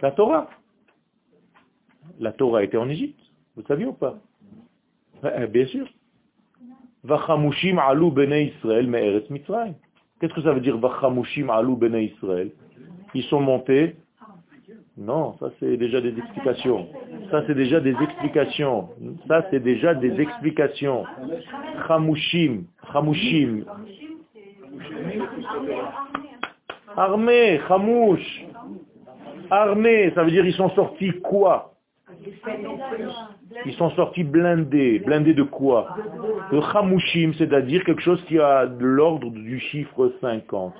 [0.00, 0.48] La Torah.
[2.20, 3.18] La Torah était en Égypte.
[3.56, 4.20] Vous saviez ou pas?
[5.24, 5.88] Eh, Bien sûr.
[7.02, 9.26] Vachamushim alou bene Israël me'eretz.
[10.20, 12.52] Qu'est-ce que ça veut dire Vachamushim alou bene Israël?
[13.12, 13.96] Ils sont montés.
[14.96, 16.88] Non, ça c'est déjà des explications.
[17.32, 18.90] Ça c'est déjà des explications.
[19.26, 21.04] Ça c'est déjà des explications.
[21.88, 23.64] Chamushim, Chamushim.
[26.96, 28.44] Armée, Chamouche.
[29.50, 31.74] Armée, ça veut dire ils sont sortis quoi?
[33.64, 34.98] Ils sont sortis blindés.
[35.00, 35.96] Blindés de quoi?
[36.52, 40.74] De Hamushim, c'est-à-dire quelque chose qui a de l'ordre du chiffre 50.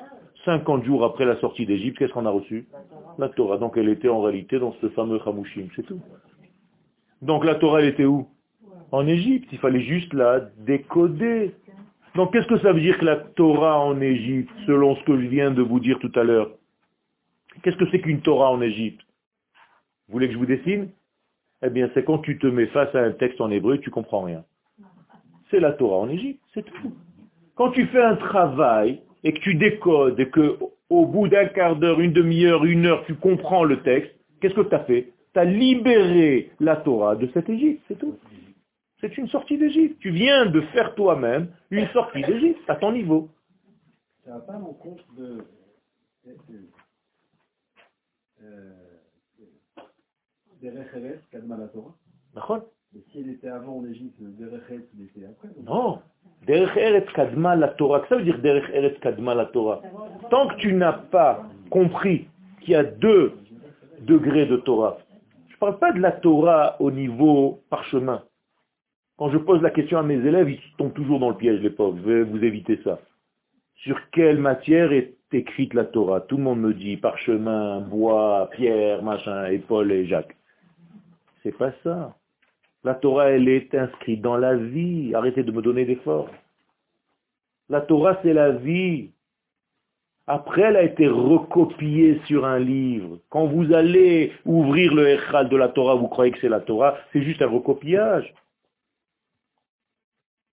[0.45, 2.67] 50 jours après la sortie d'Égypte, qu'est-ce qu'on a reçu?
[3.19, 3.59] La Torah.
[3.59, 6.01] Donc elle était en réalité dans ce fameux Hamushim, c'est tout.
[7.23, 8.29] Donc la Torah, elle était où?
[8.93, 9.49] En Égypte.
[9.53, 11.55] Il fallait juste la décoder.
[12.19, 15.29] Donc qu'est-ce que ça veut dire que la Torah en Égypte, selon ce que je
[15.29, 16.51] viens de vous dire tout à l'heure?
[17.63, 19.01] Qu'est-ce que c'est qu'une Torah en Égypte?
[20.09, 20.89] Vous voulez que je vous dessine?
[21.63, 24.23] Eh bien c'est quand tu te mets face à un texte en hébreu, tu comprends
[24.23, 24.43] rien.
[25.49, 26.93] C'est la Torah en Égypte, c'est tout.
[27.55, 30.59] Quand tu fais un travail et que tu décodes et que
[30.91, 34.63] au bout d'un quart d'heure, une demi-heure, une heure, tu comprends le texte, qu'est-ce que
[34.63, 35.13] tu as fait?
[35.35, 38.17] Tu as libéré la Torah de cette Égypte, c'est tout.
[39.01, 39.99] C'est une sortie d'Égypte.
[40.01, 43.29] Tu viens de faire toi-même une sortie d'Égypte à ton niveau.
[44.25, 45.39] Ça va pas en compte de...
[48.43, 48.73] Euh,
[51.31, 51.95] Kadma la Torah
[52.35, 52.63] D'accord.
[52.97, 56.01] Et si elle était avant en Égypte, Derech Eretz, il était après Non.
[56.47, 58.01] Derech Eretz, Kadma la Torah.
[58.01, 59.83] Qu'est-ce que ça veut dire Derech Eretz, Kadma la Torah
[60.31, 62.29] Tant que tu n'as pas compris
[62.61, 63.35] qu'il y a deux
[64.01, 64.99] degrés de Torah,
[65.49, 68.23] je ne parle pas de la Torah au niveau parchemin.
[69.19, 71.71] Quand je pose la question à mes élèves, ils tombent toujours dans le piège, les
[71.71, 71.99] pauvres.
[72.05, 73.01] Je vais vous éviter ça.
[73.75, 76.21] Sur quelle matière est écrite la Torah?
[76.21, 80.37] Tout le monde me dit parchemin, bois, pierre, machin, et Paul et Jacques.
[81.43, 82.17] C'est pas ça.
[82.85, 85.13] La Torah, elle est inscrite dans la vie.
[85.15, 86.31] Arrêtez de me donner des forces.
[87.69, 89.11] La Torah, c'est la vie.
[90.29, 93.19] Après, elle a été recopiée sur un livre.
[93.31, 96.97] Quand vous allez ouvrir le Echal de la Torah, vous croyez que c'est la Torah,
[97.13, 98.33] c'est juste un recopiage.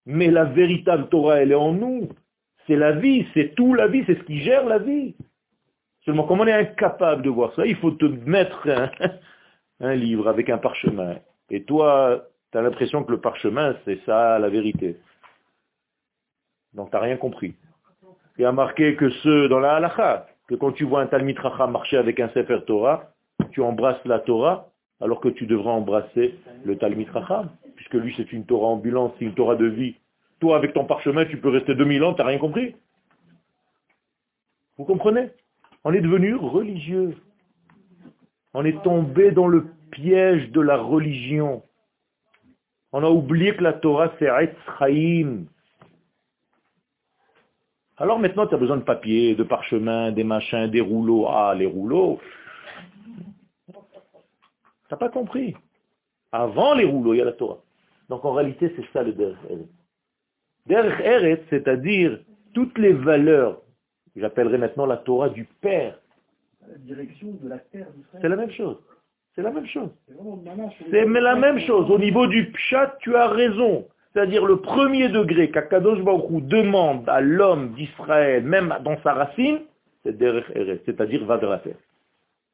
[0.06, 2.10] Mais la véritable Torah, elle est en nous.
[2.68, 5.16] C'est la vie, c'est tout la vie, c'est ce qui gère la vie.
[6.03, 8.68] Seulement, comme on est incapable de voir ça, il faut te mettre
[9.80, 11.16] un livre avec un parchemin.
[11.49, 14.97] Et toi, tu as l'impression que le parchemin, c'est ça la vérité.
[16.74, 17.56] Donc tu n'as rien compris.
[18.38, 21.72] Y a marqué que ceux dans la halakha, que quand tu vois un Talmid Racham
[21.72, 23.12] marcher avec un Sefer Torah,
[23.51, 24.70] tu embrasses la Torah,
[25.01, 27.49] alors que tu devrais embrasser le Talmid Racham,
[27.86, 29.96] puisque lui c'est une Torah ambulante, c'est une Torah de vie.
[30.40, 32.76] Toi, avec ton parchemin, tu peux rester 2000 ans, tu n'as rien compris?
[34.78, 35.30] Vous comprenez?
[35.84, 37.16] On est devenu religieux.
[38.54, 41.64] On est tombé dans le piège de la religion.
[42.92, 44.30] On a oublié que la Torah, c'est
[44.80, 45.46] Chaim.
[47.98, 51.28] Alors maintenant, tu as besoin de papier, de parchemin, des machins, des rouleaux.
[51.30, 52.20] Ah, les rouleaux.
[54.90, 55.56] T'as pas compris?
[56.32, 57.64] Avant les rouleaux, il y a la Torah.
[58.10, 59.70] Donc en réalité, c'est ça le Derech Eretz.
[60.68, 62.20] Derech Eretz, c'est-à-dire
[62.53, 63.62] toutes les valeurs,
[64.16, 65.99] j'appellerai maintenant la Torah du Père.
[66.68, 68.22] La direction de la terre d'Israël.
[68.22, 68.78] C'est la même chose.
[69.36, 69.89] C'est la même chose.
[70.89, 71.91] C'est la même chose.
[71.91, 73.88] Au niveau du pshat, tu as raison.
[74.14, 79.60] C'est-à-dire le premier degré qu'Akadosh Baruch Hu demande à l'homme d'Israël, même dans sa racine,
[80.03, 81.76] c'est Derech Eretz, c'est-à-dire va de la terre.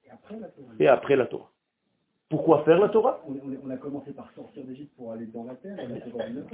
[0.05, 0.73] Et après, la Torah.
[0.79, 1.51] Et après la Torah.
[2.31, 5.77] Pourquoi faire la Torah On, a commencé par sortir d'Égypte pour aller dans la terre.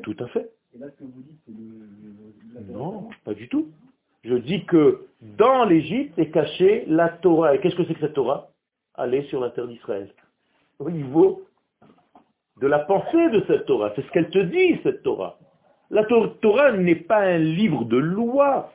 [0.03, 0.49] Tout à fait.
[0.75, 2.73] Et là, ce que vous dites, c'est le.
[2.73, 3.67] Non, pas du tout.
[4.23, 7.53] Je dis que dans l'Égypte est cachée la Torah.
[7.55, 8.49] Et qu'est-ce que c'est que cette Torah?
[8.95, 10.09] Aller sur la terre d'Israël.
[10.79, 11.43] Au niveau
[12.59, 13.93] de la pensée de cette Torah.
[13.95, 15.37] C'est ce qu'elle te dit, cette Torah.
[15.91, 18.73] La Tor- Torah n'est pas un livre de loi.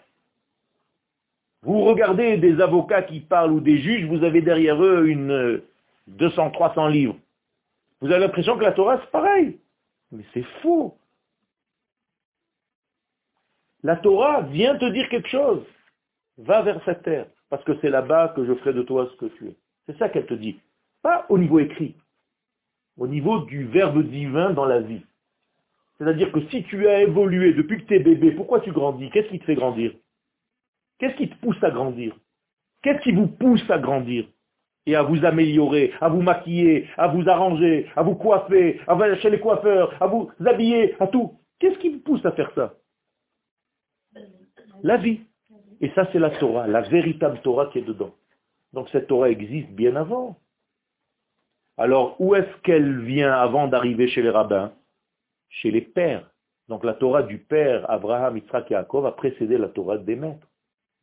[1.63, 5.61] Vous regardez des avocats qui parlent ou des juges, vous avez derrière eux une
[6.09, 7.17] 200, 300 livres.
[8.01, 9.59] Vous avez l'impression que la Torah, c'est pareil.
[10.11, 10.97] Mais c'est faux.
[13.83, 15.65] La Torah vient te dire quelque chose.
[16.39, 19.27] Va vers cette terre, parce que c'est là-bas que je ferai de toi ce que
[19.37, 19.57] tu es.
[19.87, 20.59] C'est ça qu'elle te dit.
[21.03, 21.95] Pas au niveau écrit,
[22.97, 25.05] au niveau du verbe divin dans la vie.
[25.99, 29.11] C'est-à-dire que si tu as évolué depuis que tu es bébé, pourquoi tu grandis?
[29.11, 29.93] Qu'est-ce qui te fait grandir?
[30.99, 32.17] Qu'est-ce qui te pousse à grandir?
[32.83, 34.27] Qu'est-ce qui vous pousse à grandir?
[34.87, 39.21] Et à vous améliorer, à vous maquiller, à vous arranger, à vous coiffer, à aller
[39.21, 42.75] chez les coiffeurs, à vous habiller, à tout Qu'est-ce qui vous pousse à faire ça?
[44.83, 45.21] La vie.
[45.81, 48.13] Et ça, c'est la Torah, la véritable Torah qui est dedans.
[48.73, 50.41] Donc cette Torah existe bien avant.
[51.77, 54.73] Alors, où est-ce qu'elle vient avant d'arriver chez les rabbins?
[55.49, 56.29] Chez les pères.
[56.67, 60.49] Donc la Torah du père Abraham, Yitzhak et Yaakov a précédé la Torah des maîtres.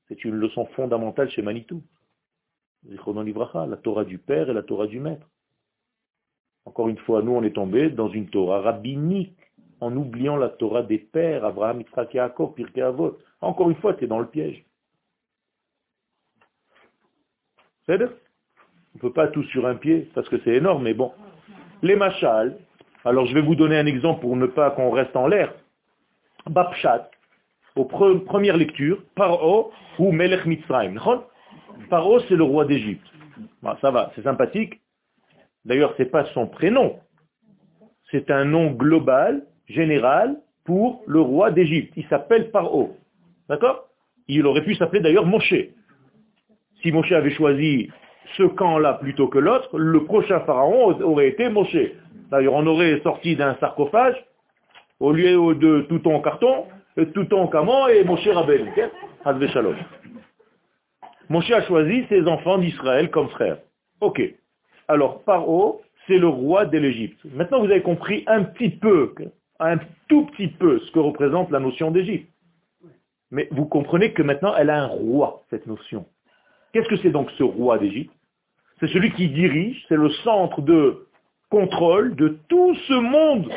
[0.10, 1.84] C'est une leçon fondamentale chez Manitou.
[2.88, 5.28] La Torah du père et la Torah du maître.
[6.66, 9.38] Encore une fois, nous, on est tombé dans une Torah rabbinique,
[9.82, 13.18] en oubliant la Torah des pères, Abraham, Yitzhak Yaakov, Pirkei Avot.
[13.42, 14.66] Encore une fois, tu es dans le piège.
[17.86, 18.06] C'est On
[18.96, 21.12] ne peut pas tout sur un pied, parce que c'est énorme, mais bon.
[21.82, 22.58] Les machals,
[23.06, 25.54] alors je vais vous donner un exemple pour ne pas qu'on reste en l'air.
[26.46, 27.10] Babshat,
[27.76, 30.98] aux pre- premières lectures, Paro ou Melech Mitzrayim.
[31.90, 33.06] Pharaon, c'est le roi d'Égypte.
[33.82, 34.80] Ça va, c'est sympathique.
[35.66, 37.00] D'ailleurs, ce n'est pas son prénom.
[38.12, 41.94] C'est un nom global, général, pour le roi d'Égypte.
[41.96, 42.96] Il s'appelle Pharaon.
[43.48, 43.88] D'accord?
[44.28, 45.56] Il aurait pu s'appeler d'ailleurs Moshe.
[46.82, 47.90] Si Moshe avait choisi
[48.38, 51.76] ce camp-là plutôt que l'autre, le prochain pharaon aurait été Moshe.
[52.30, 54.16] D'ailleurs, on aurait sorti d'un sarcophage,
[55.00, 56.66] au lieu de tout en carton,
[57.14, 58.70] tout en camon et Moshe Rabbeinu.
[61.30, 63.60] Moshe a choisi ses enfants d'Israël comme frères.
[64.02, 64.22] Ok.
[64.88, 67.20] Alors, Paro, c'est le roi de l'Égypte.
[67.36, 69.14] Maintenant, vous avez compris un petit peu,
[69.60, 69.78] un
[70.08, 72.32] tout petit peu, ce que représente la notion d'Égypte.
[73.30, 76.08] Mais vous comprenez que maintenant, elle a un roi, cette notion.
[76.74, 78.14] Qu'est-ce que c'est donc ce roi d'Égypte?
[78.80, 81.06] C'est celui qui dirige, c'est le centre de
[81.52, 83.52] contrôle de tout ce monde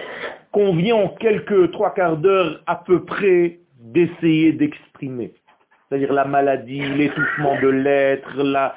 [0.51, 5.33] qu'on vient en quelques trois quarts d'heure à peu près d'essayer d'exprimer.
[5.93, 8.77] C'est-à-dire la maladie, l'étouffement de l'être, la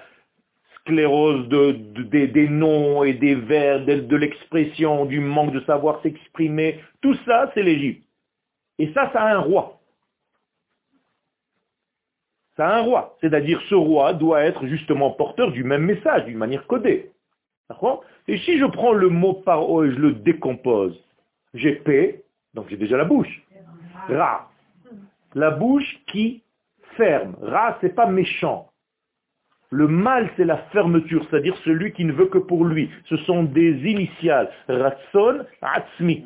[0.76, 6.82] sclérose de, de- des, noms et des verbes, de, l'expression, du manque de savoir s'exprimer.
[6.99, 8.05] Tout ça, c'est l'Égypte.
[8.80, 9.80] Et ça, ça a un roi.
[12.57, 13.16] Ça a un roi.
[13.22, 17.11] C'est-à-dire ce roi doit être justement porteur du même message, d'une manière codée.
[17.70, 18.03] D'accord?
[18.28, 21.01] Et si je prends le mot paro et je le décompose,
[21.53, 23.41] j'ai P, donc j'ai déjà la bouche.
[24.09, 24.49] Ra.
[25.34, 26.41] La bouche qui
[26.97, 27.35] ferme.
[27.41, 28.69] Ra, c'est pas méchant.
[29.71, 32.89] Le mal, c'est la fermeture, c'est-à-dire celui qui ne veut que pour lui.
[33.05, 34.49] Ce sont des initiales.
[34.69, 36.25] Ratson, Atzmi.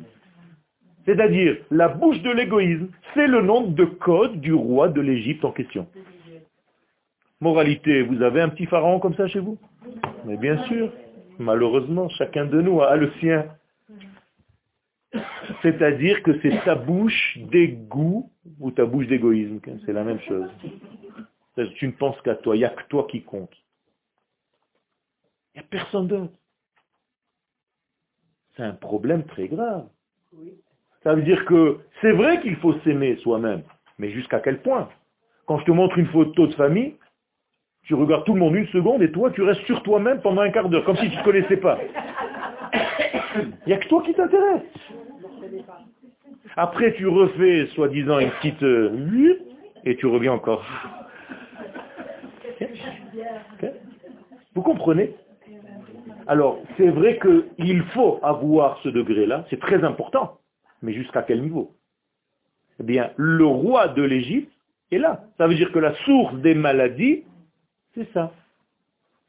[1.06, 5.52] C'est-à-dire, la bouche de l'égoïsme, c'est le nom de code du roi de l'Égypte en
[5.52, 5.86] question.
[7.40, 9.58] Moralité, vous avez un petit pharaon comme ça chez vous?
[10.26, 10.92] Mais bien sûr,
[11.38, 13.46] malheureusement, chacun de nous a le sien.
[15.62, 20.48] C'est-à-dire que c'est ta bouche d'égout ou ta bouche d'égoïsme, c'est la même chose.
[21.76, 23.52] Tu ne penses qu'à toi, il n'y a que toi qui compte.
[25.54, 26.32] Il n'y a personne d'autre.
[28.56, 29.86] C'est un problème très grave.
[31.02, 33.62] Ça veut dire que c'est vrai qu'il faut s'aimer soi-même,
[33.98, 34.88] mais jusqu'à quel point?
[35.46, 36.94] Quand je te montre une photo de famille,
[37.84, 40.50] Tu regardes tout le monde une seconde et toi, tu restes sur toi-même pendant un
[40.50, 41.78] quart d'heure, comme si tu ne te connaissais pas.
[43.36, 44.62] Il n'y a que toi qui t'intéresse.
[46.56, 48.62] Après, tu refais, soi-disant, une petite...
[48.62, 49.38] Euh,
[49.84, 50.64] et tu reviens encore.
[54.54, 55.14] Vous comprenez?
[56.26, 60.38] Alors, c'est vrai qu'il faut avoir ce degré-là, c'est très important,
[60.82, 61.74] mais jusqu'à quel niveau?
[62.78, 64.52] Eh bien, le roi de l'Égypte
[64.92, 65.24] est là.
[65.38, 67.24] Ça veut dire que la source des maladies,
[67.94, 68.32] c'est ça.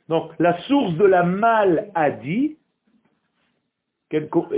[0.10, 2.58] Donc, la source de la maladie,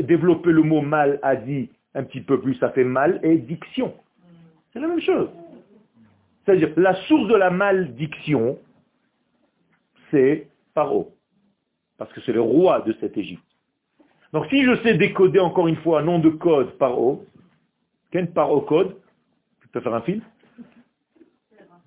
[0.02, 3.94] développer le mot maladie un petit peu plus, ça fait mal, et diction.
[4.72, 5.30] C'est la même chose.
[6.46, 8.58] C'est-à-dire, la source de la malédiction,
[10.10, 11.14] c'est Paro.
[11.98, 13.44] Parce que c'est le roi de cette Égypte.
[14.34, 17.24] Donc si je sais décoder encore une fois un nom de code Paro,
[18.12, 18.96] quel Paro code
[19.62, 20.22] Tu peux faire un film?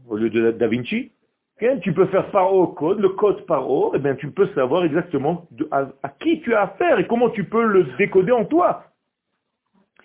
[0.09, 1.11] Au lieu de Da Vinci?
[1.59, 5.47] Tu peux faire Paro code, le code Paro, et eh bien tu peux savoir exactement
[5.71, 8.85] à, qui tu as affaire et comment tu peux le décoder en toi.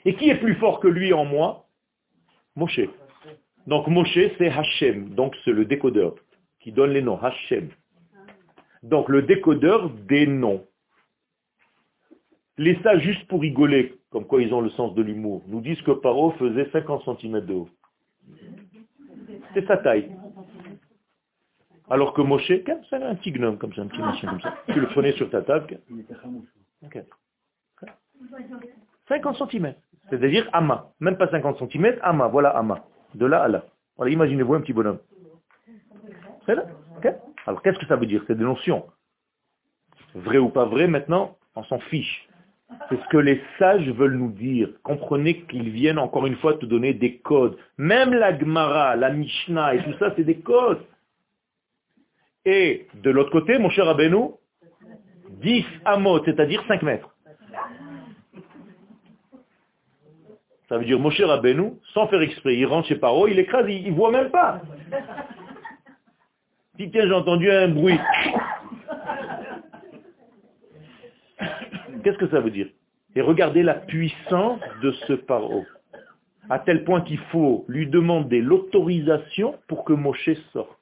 [0.06, 1.66] Et qui est plus fort que lui en moi?
[2.56, 2.80] Moshe.
[3.68, 6.16] Donc Moshe, c'est Hachem, donc c'est le décodeur
[6.62, 7.70] qui donne les noms, Hachem.
[8.84, 10.66] Donc le décodeur des noms.
[12.58, 15.82] Les sages, juste pour rigoler, comme quoi ils ont le sens de l'humour, nous disent
[15.82, 17.70] que Paro faisait 50 cm de haut.
[19.54, 20.10] C'est sa taille.
[21.92, 24.56] Alors que Moshe, c'est un petit gnome comme ça, un petit machin comme ça.
[24.72, 25.78] Tu le prenais sur ta table.
[29.10, 29.74] 50 cm.
[30.10, 30.90] C'est-à-dire Ama.
[31.02, 32.28] Même pas 50 cm, Ama.
[32.30, 32.86] Voilà Ama.
[33.14, 33.66] De là à là.
[33.98, 35.00] Voilà, imaginez-vous un petit bonhomme.
[36.46, 36.64] C'est là
[37.46, 38.24] Alors qu'est-ce que ça veut dire?
[38.26, 38.86] C'est des notions.
[40.16, 42.26] Vrai ou pas vrai, maintenant, on s'en fiche.
[42.88, 44.70] C'est ce que les sages veulent nous dire.
[44.84, 47.58] Comprenez qu'ils viennent encore une fois te donner des codes.
[47.78, 50.80] Même la Gemara, la Mishnah et tout ça, c'est des codes.
[52.46, 54.38] Et de l'autre côté, mon cher Abenou,
[55.30, 57.12] 10 amot, c'est-à-dire 5 mètres.
[60.72, 63.92] Ça veut dire Moshe Rabbeinu, sans faire exprès, il rentre chez Paro, il écrase, il
[63.92, 64.62] ne voit même pas.
[66.80, 68.00] Si tiens, j'ai entendu un bruit.
[72.02, 72.70] Qu'est-ce que ça veut dire?
[73.18, 75.66] Et regardez la puissance de ce Paro.
[76.50, 80.81] À tel point qu'il faut lui demander l'autorisation pour que Moshe sorte.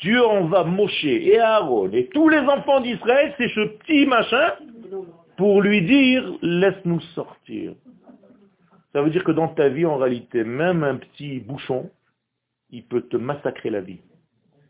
[0.00, 4.52] Dieu envoie Moshe et Aaron et tous les enfants d'Israël, c'est ce petit machin,
[5.36, 7.74] pour lui dire, laisse-nous sortir.
[8.92, 11.90] Ça veut dire que dans ta vie, en réalité, même un petit bouchon,
[12.70, 14.00] il peut te massacrer la vie.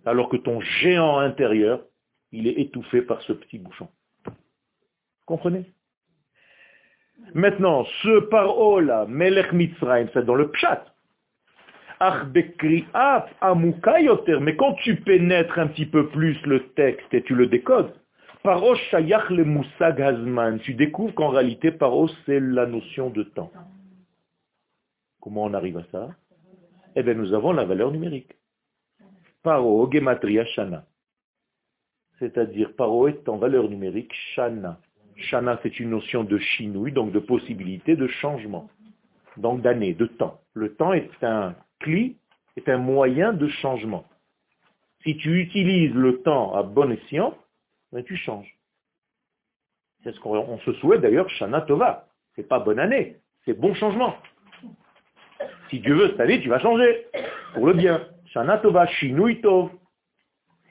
[0.06, 1.80] Alors que ton géant intérieur,
[2.32, 3.88] il est étouffé par ce petit bouchon.
[5.26, 5.64] Comprenez?
[7.32, 10.93] Maintenant, ce paro-là, Melech Mitzrayim, c'est dans le pshat.
[14.40, 17.94] Mais quand tu pénètres un petit peu plus le texte et tu le décodes,
[18.42, 23.50] paro shayach le musag hazman, tu découvres qu'en réalité, paro, c'est la notion de temps.
[25.20, 26.10] Comment on arrive à ça?
[26.96, 28.32] Eh bien, nous avons la valeur numérique.
[29.42, 30.84] Paro, gematria, shana.
[32.18, 34.78] C'est-à-dire, paro est en valeur numérique shana.
[35.16, 38.68] Shana, c'est une notion de chinouille, donc de possibilité de changement.
[39.36, 40.40] Donc d'année, de temps.
[40.52, 42.16] Le temps est un cli,
[42.56, 44.04] est un moyen de changement.
[45.02, 47.36] Si tu utilises le temps à bon escient,
[47.92, 48.56] ben tu changes.
[50.02, 52.06] C'est ce qu'on se souhaite d'ailleurs, Shana Tova.
[52.36, 54.16] C'est pas bonne année, c'est bon changement.
[55.70, 57.06] Si Dieu veut, cette année, tu vas changer.
[57.54, 58.06] Pour le bien.
[58.26, 59.70] Shana Tova, Shinui Tov.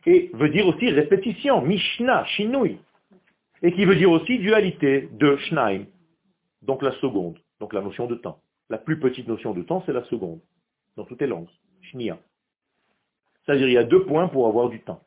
[0.06, 2.78] Et veut dire aussi répétition, Mishnah, Shinui.
[3.62, 5.86] Et qui veut dire aussi dualité de Shnaim.
[6.62, 7.39] Donc la seconde.
[7.60, 8.39] Donc la notion de temps.
[8.70, 10.39] La plus petite notion de temps, c'est la seconde.
[10.96, 11.50] Dans toutes les langues.
[11.82, 12.18] Shnia.
[13.46, 15.02] C'est-à-dire il y a deux points pour avoir du temps.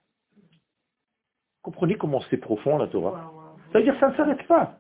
[1.63, 3.33] Comprenez comment c'est profond la Torah
[3.73, 4.79] Ça veut dire que ça ne s'arrête pas.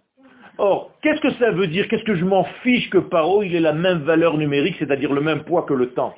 [0.58, 1.86] Or, qu'est-ce que ça veut dire?
[1.88, 5.20] Qu'est-ce que je m'en fiche que Paro, il ait la même valeur numérique, c'est-à-dire le
[5.20, 6.14] même poids que le temps?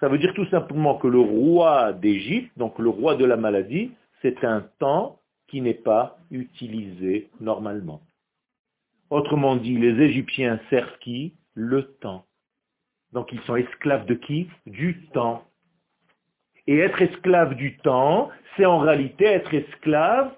[0.00, 3.92] Ça veut dire tout simplement que le roi d'Égypte, donc le roi de la maladie,
[4.20, 8.00] c'est un temps qui n'est pas utilisé normalement.
[9.10, 11.34] Autrement dit, les Égyptiens servent qui?
[11.54, 12.24] Le temps.
[13.12, 14.48] Donc ils sont esclaves de qui?
[14.66, 15.44] Du temps.
[16.66, 20.32] Et être esclave du temps, c'est en réalité être esclave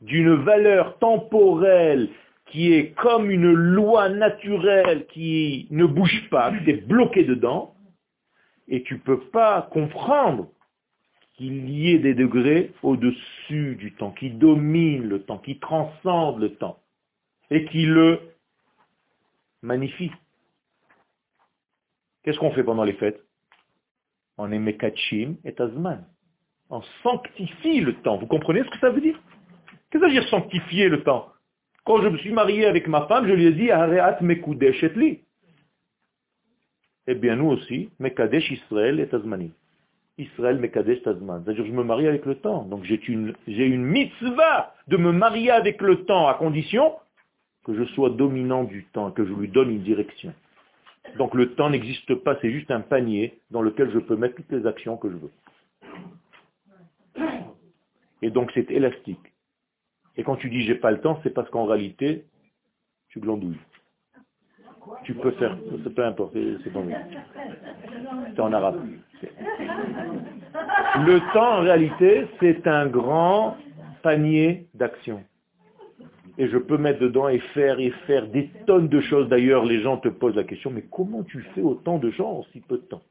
[0.00, 2.08] d'une valeur temporelle
[2.46, 7.74] qui est comme une loi naturelle qui ne bouge pas, tu es bloqué dedans,
[8.68, 10.48] et tu ne peux pas comprendre
[11.34, 16.54] qu'il y ait des degrés au-dessus du temps, qui dominent le temps, qui transcendent le
[16.54, 16.78] temps,
[17.50, 18.20] et qui le
[19.62, 20.12] magnifient.
[22.22, 23.20] Qu'est-ce qu'on fait pendant les fêtes?
[24.38, 26.04] On est mekachim et azman.
[26.70, 28.16] On sanctifie le temps.
[28.16, 29.18] Vous comprenez ce que ça veut dire?
[29.90, 31.28] Qu'est-ce que ça veut dire sanctifier le temps?
[31.84, 34.88] Quand je me suis marié avec ma femme, je lui ai dit Areat mekudesh et
[34.90, 35.20] li.
[37.08, 39.50] Eh bien, nous aussi, mekadesh Israël et azmanim.
[40.18, 41.42] Israël Mekadesh Tazman.
[41.44, 42.64] C'est-à-dire je me marie avec le temps.
[42.64, 46.94] Donc j'ai une, j'ai une mitzvah de me marier avec le temps à condition
[47.64, 50.34] que je sois dominant du temps, que je lui donne une direction.
[51.18, 54.52] Donc le temps n'existe pas, c'est juste un panier dans lequel je peux mettre toutes
[54.52, 55.30] les actions que je veux.
[58.22, 59.32] Et donc c'est élastique.
[60.16, 62.24] Et quand tu dis j'ai pas le temps, c'est parce qu'en réalité,
[63.08, 63.58] tu glandouilles.
[65.04, 65.56] Tu peux faire,
[65.94, 66.88] peu importe, c'est bon.
[68.34, 68.84] C'est en arabe.
[71.06, 73.56] Le temps, en réalité, c'est un grand
[74.02, 75.22] panier d'actions.
[76.38, 79.28] Et je peux mettre dedans et faire et faire des tonnes de choses.
[79.28, 82.42] D'ailleurs, les gens te posent la question, mais comment tu fais autant de gens en
[82.52, 83.02] si peu de temps?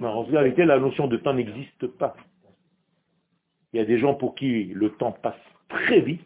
[0.00, 2.16] En réalité, la notion de temps n'existe pas.
[3.72, 5.34] Il y a des gens pour qui le temps passe
[5.68, 6.22] très vite,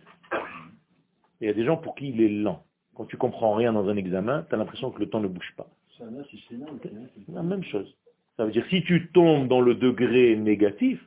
[1.40, 2.62] et il y a des gens pour qui il est lent.
[2.94, 5.52] Quand tu comprends rien dans un examen, tu as l'impression que le temps ne bouge
[5.56, 5.66] pas.
[7.28, 7.96] La même chose.
[8.36, 11.04] Ça veut dire si tu tombes dans le degré négatif,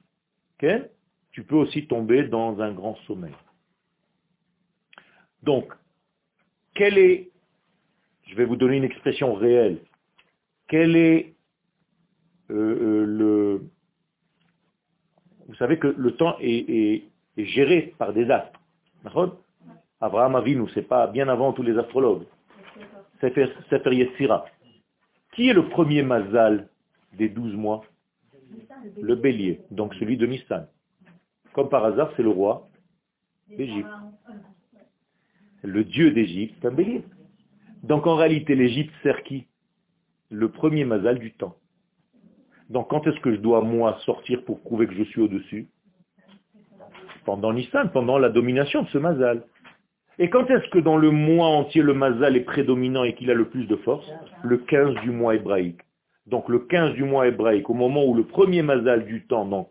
[1.31, 3.33] tu peux aussi tomber dans un grand sommeil.
[5.45, 5.71] Donc,
[6.73, 7.29] quel est,
[8.27, 9.79] je vais vous donner une expression réelle,
[10.67, 11.35] quel est
[12.49, 13.61] euh, euh, le...
[15.47, 17.03] Vous savez que le temps est,
[17.37, 18.59] géré par des astres.
[20.01, 22.25] Abraham Avinu, c'est pas bien avant tous les astrologues.
[23.21, 24.45] Sefer Yetzira.
[25.33, 26.67] Qui est le premier mazal
[27.13, 27.83] des douze mois?
[28.99, 30.67] Le bélier, donc celui de Nissan.
[31.53, 32.67] Comme par hasard, c'est le roi
[33.49, 33.89] d'Égypte.
[35.65, 37.03] Le dieu d'Égypte, un bélier.
[37.83, 39.47] Donc en réalité, l'Égypte sert qui?
[40.29, 41.55] Le premier mazal du temps.
[42.69, 45.67] Donc quand est-ce que je dois, moi, sortir pour prouver que je suis au-dessus?
[47.25, 49.43] Pendant Nissan, pendant la domination de ce mazal.
[50.19, 53.33] Et quand est-ce que dans le mois entier, le mazal est prédominant et qu'il a
[53.33, 54.07] le plus de force?
[54.43, 55.81] Le 15 du mois hébraïque.
[56.27, 59.69] Donc le 15 du mois hébraïque, au moment où le premier mazal du temps, donc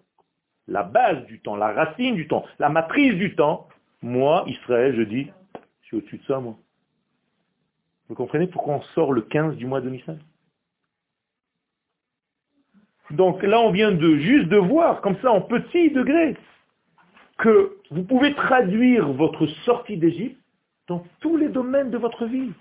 [0.66, 3.68] la base du temps, la racine du temps, la matrice du temps,
[4.03, 5.28] moi, Israël, je dis,
[5.95, 6.57] au-dessus de ça, moi.
[8.09, 10.18] Vous comprenez pourquoi on sort le 15 du mois de Nissan?
[13.11, 16.36] Donc là, on vient de juste de voir, comme ça, en petit degré,
[17.38, 20.40] que vous pouvez traduire votre sortie d'Égypte
[20.88, 22.53] dans tous les domaines de votre vie.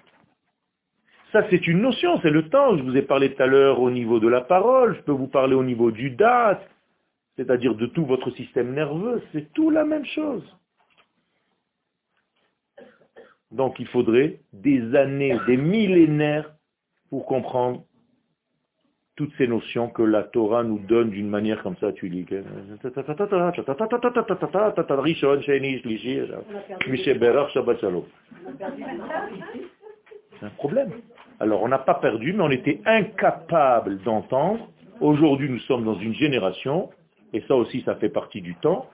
[1.32, 2.78] Ça, c'est une notion, c'est le temps.
[2.78, 5.28] Je vous ai parlé tout à l'heure au niveau de la parole, je peux vous
[5.28, 6.70] parler au niveau du date,
[7.36, 10.44] c'est-à-dire de tout votre système nerveux, c'est tout la même chose.
[13.54, 16.52] Donc il faudrait des années, des millénaires
[17.10, 17.84] pour comprendre
[19.16, 22.26] toutes ces notions que la Torah nous donne d'une manière comme ça, tu lis.
[30.40, 30.92] C'est un problème.
[31.40, 34.68] Alors on n'a pas perdu, mais on était incapable d'entendre.
[35.00, 36.90] Aujourd'hui, nous sommes dans une génération,
[37.34, 38.88] et ça aussi, ça fait partie du temps,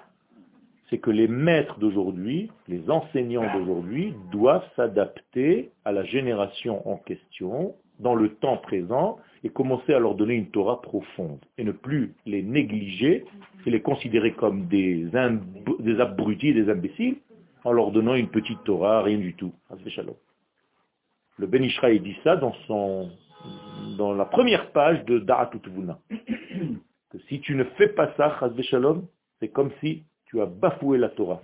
[0.90, 7.76] c'est que les maîtres d'aujourd'hui, les enseignants d'aujourd'hui, doivent s'adapter à la génération en question,
[8.00, 12.16] dans le temps présent, et commencer à leur donner une Torah profonde, et ne plus
[12.26, 13.26] les négliger,
[13.66, 15.08] et les considérer comme des,
[16.00, 17.18] abrutis, des imbéciles,
[17.64, 19.54] en leur donnant une petite Torah, rien du tout.
[21.38, 23.10] Le Ben dit ça dans, son,
[23.98, 26.00] dans la première page de Da'atutuvuna.
[27.12, 28.40] Que si tu ne fais pas ça,
[29.40, 31.42] c'est comme si tu as bafoué la Torah.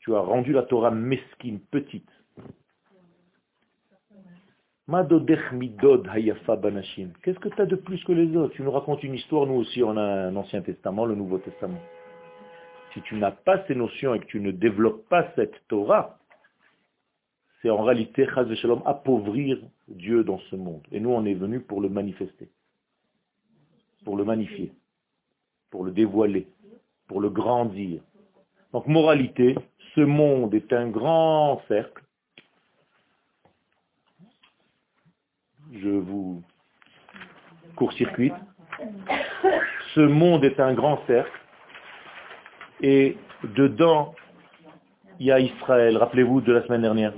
[0.00, 2.08] Tu as rendu la Torah mesquine, petite.
[4.88, 5.28] Qu'est-ce
[7.38, 8.54] que tu as de plus que les autres?
[8.54, 11.80] Tu nous racontes une histoire, nous aussi on a un Ancien Testament, le Nouveau Testament.
[12.92, 16.18] Si tu n'as pas ces notions et que tu ne développes pas cette Torah,
[17.60, 20.82] c'est en réalité, Shalom, appauvrir Dieu dans ce monde.
[20.90, 22.48] Et nous, on est venus pour le manifester,
[24.04, 24.72] pour le magnifier,
[25.70, 26.48] pour le dévoiler,
[27.12, 28.00] pour le grandir.
[28.72, 29.54] Donc, moralité,
[29.94, 32.02] ce monde est un grand cercle
[35.72, 36.42] je vous
[37.76, 38.34] court-circuite.
[39.94, 41.40] Ce monde est un grand cercle
[42.80, 43.16] et
[43.56, 44.14] dedans,
[45.18, 45.96] il y a Israël.
[45.96, 47.12] Rappelez-vous de la semaine dernière.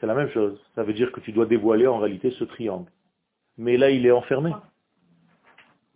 [0.00, 0.60] C'est la même chose.
[0.74, 2.90] Ça veut dire que tu dois dévoiler en réalité ce triangle.
[3.56, 4.52] Mais là, il est enfermé.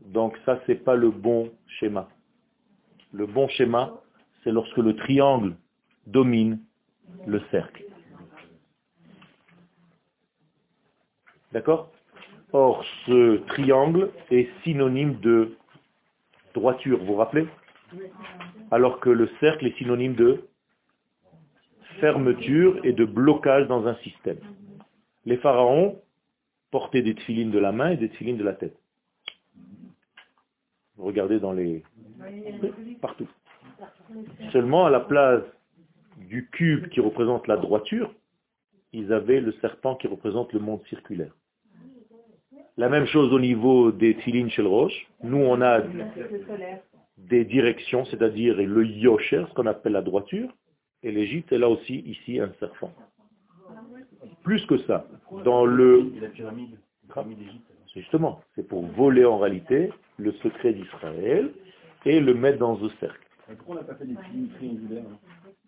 [0.07, 2.09] Donc ça, c'est pas le bon schéma.
[3.13, 4.01] Le bon schéma,
[4.43, 5.57] c'est lorsque le triangle
[6.07, 6.61] domine
[7.27, 7.85] le cercle.
[11.53, 11.91] D'accord?
[12.53, 15.57] Or, ce triangle est synonyme de
[16.55, 17.47] droiture, vous vous rappelez?
[18.71, 20.49] Alors que le cercle est synonyme de
[22.01, 24.39] fermeture et de blocage dans un système.
[25.25, 26.01] Les pharaons
[26.71, 28.77] portaient des tefilines de la main et des tefilines de la tête.
[30.99, 31.83] Vous regardez dans les...
[33.01, 33.29] Partout.
[34.53, 35.45] Seulement à la place
[36.29, 38.13] du cube qui représente la droiture,
[38.93, 41.33] ils avaient le serpent qui représente le monde circulaire.
[42.77, 45.07] La même chose au niveau des chez le roche.
[45.23, 45.83] Nous, on a
[47.17, 50.53] des directions, c'est-à-dire le yosher, ce qu'on appelle la droiture,
[51.05, 52.93] et l'Égypte est là aussi, ici, un serpent.
[54.43, 55.07] Plus que ça,
[55.45, 56.11] dans le...
[57.95, 61.53] Justement, c'est pour voler en réalité le secret d'Israël
[62.05, 63.27] et le mettre dans un cercle.
[63.47, 65.19] Pourquoi on n'a pas fait des films triangulaires hein?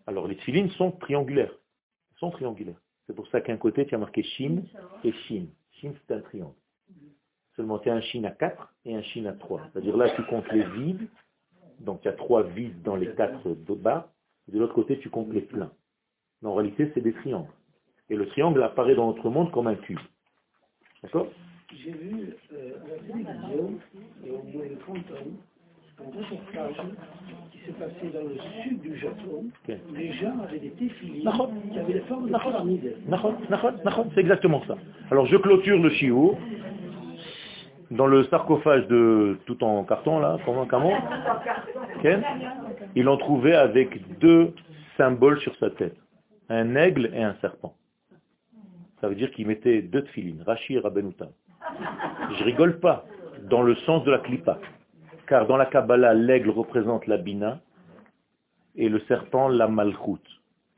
[0.06, 1.52] Alors les tefilines sont triangulaires.
[1.52, 2.80] Elles sont triangulaires.
[3.06, 4.62] C'est pour ça qu'un côté, tu as marqué Shin
[5.04, 5.46] et Shin.
[5.72, 6.54] Shin, c'est un triangle.
[7.56, 9.62] Seulement, tu as un Shin à 4 et un Shin à 3.
[9.72, 11.08] C'est-à-dire là, tu comptes les vides.
[11.80, 14.12] Donc, il y a trois vides dans les quatre de bas.
[14.48, 15.72] Et de l'autre côté, tu comptes les pleins.
[16.40, 17.50] Mais en réalité, c'est des triangles.
[18.10, 19.98] Et le triangle apparaît dans notre monde comme un cube.
[21.02, 21.28] D'accord?
[21.72, 23.78] J'ai vu euh, à la télévision,
[24.24, 25.30] il y a au moins 30 ans,
[26.00, 26.86] un reportage
[27.52, 29.76] qui s'est passé dans le sud du Japon, Ok.
[29.90, 32.50] où les gens avaient des défilés qui avaient la forme de Nahon.
[32.50, 32.96] pyramide.
[33.06, 34.76] Nahon, nahon, nahon, C'est exactement ça.
[35.10, 36.36] Alors, je clôture le chiot.
[37.90, 40.96] Dans le sarcophage de tout en carton, là, comment, comment
[42.02, 42.22] Ken
[42.94, 44.54] Ils l'ont trouvé avec deux
[44.96, 45.96] symboles sur sa tête.
[46.48, 47.74] Un aigle et un serpent.
[49.00, 51.30] Ça veut dire qu'il mettait deux tefilines, Rashi et Rabbenoutam.
[52.38, 53.04] Je rigole pas,
[53.48, 54.58] dans le sens de la klipa.
[55.26, 57.60] Car dans la Kabbalah, l'aigle représente la bina
[58.76, 60.20] et le serpent la malchut.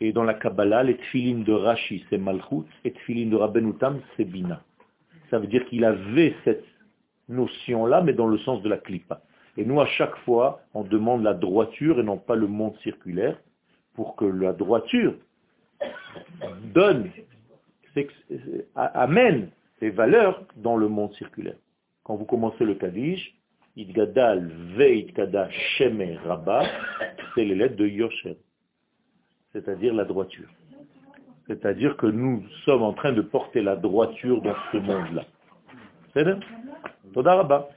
[0.01, 4.01] Et dans la Kabbalah, les tefilines de Rashi, c'est malchut, et les tefilines de Rabbenoutam,
[4.17, 4.63] c'est bina.
[5.31, 6.65] Ça veut dire qu'il avait cette
[7.29, 9.23] notion-là, mais dans le sens de la klipa.
[9.57, 13.39] Et nous, à chaque fois, on demande la droiture et non pas le monde circulaire,
[13.95, 15.15] pour que la droiture
[16.75, 17.11] donne,
[17.97, 19.51] euh, amène
[19.91, 21.57] valeurs dans le monde circulaire.
[22.05, 23.35] Quand vous commencez le Kaddish,
[23.77, 26.65] Idgadal Veitkada Sheme Rabba,
[27.35, 28.37] c'est les lettres de Yosher,
[29.53, 30.49] c'est-à-dire la droiture.
[31.47, 35.25] C'est-à-dire que nous sommes en train de porter la droiture dans ce monde-là.
[36.15, 36.39] C'est bien
[37.13, 37.69] Toda Rabba.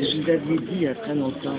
[0.00, 1.58] Je vous avais dit il y a très longtemps,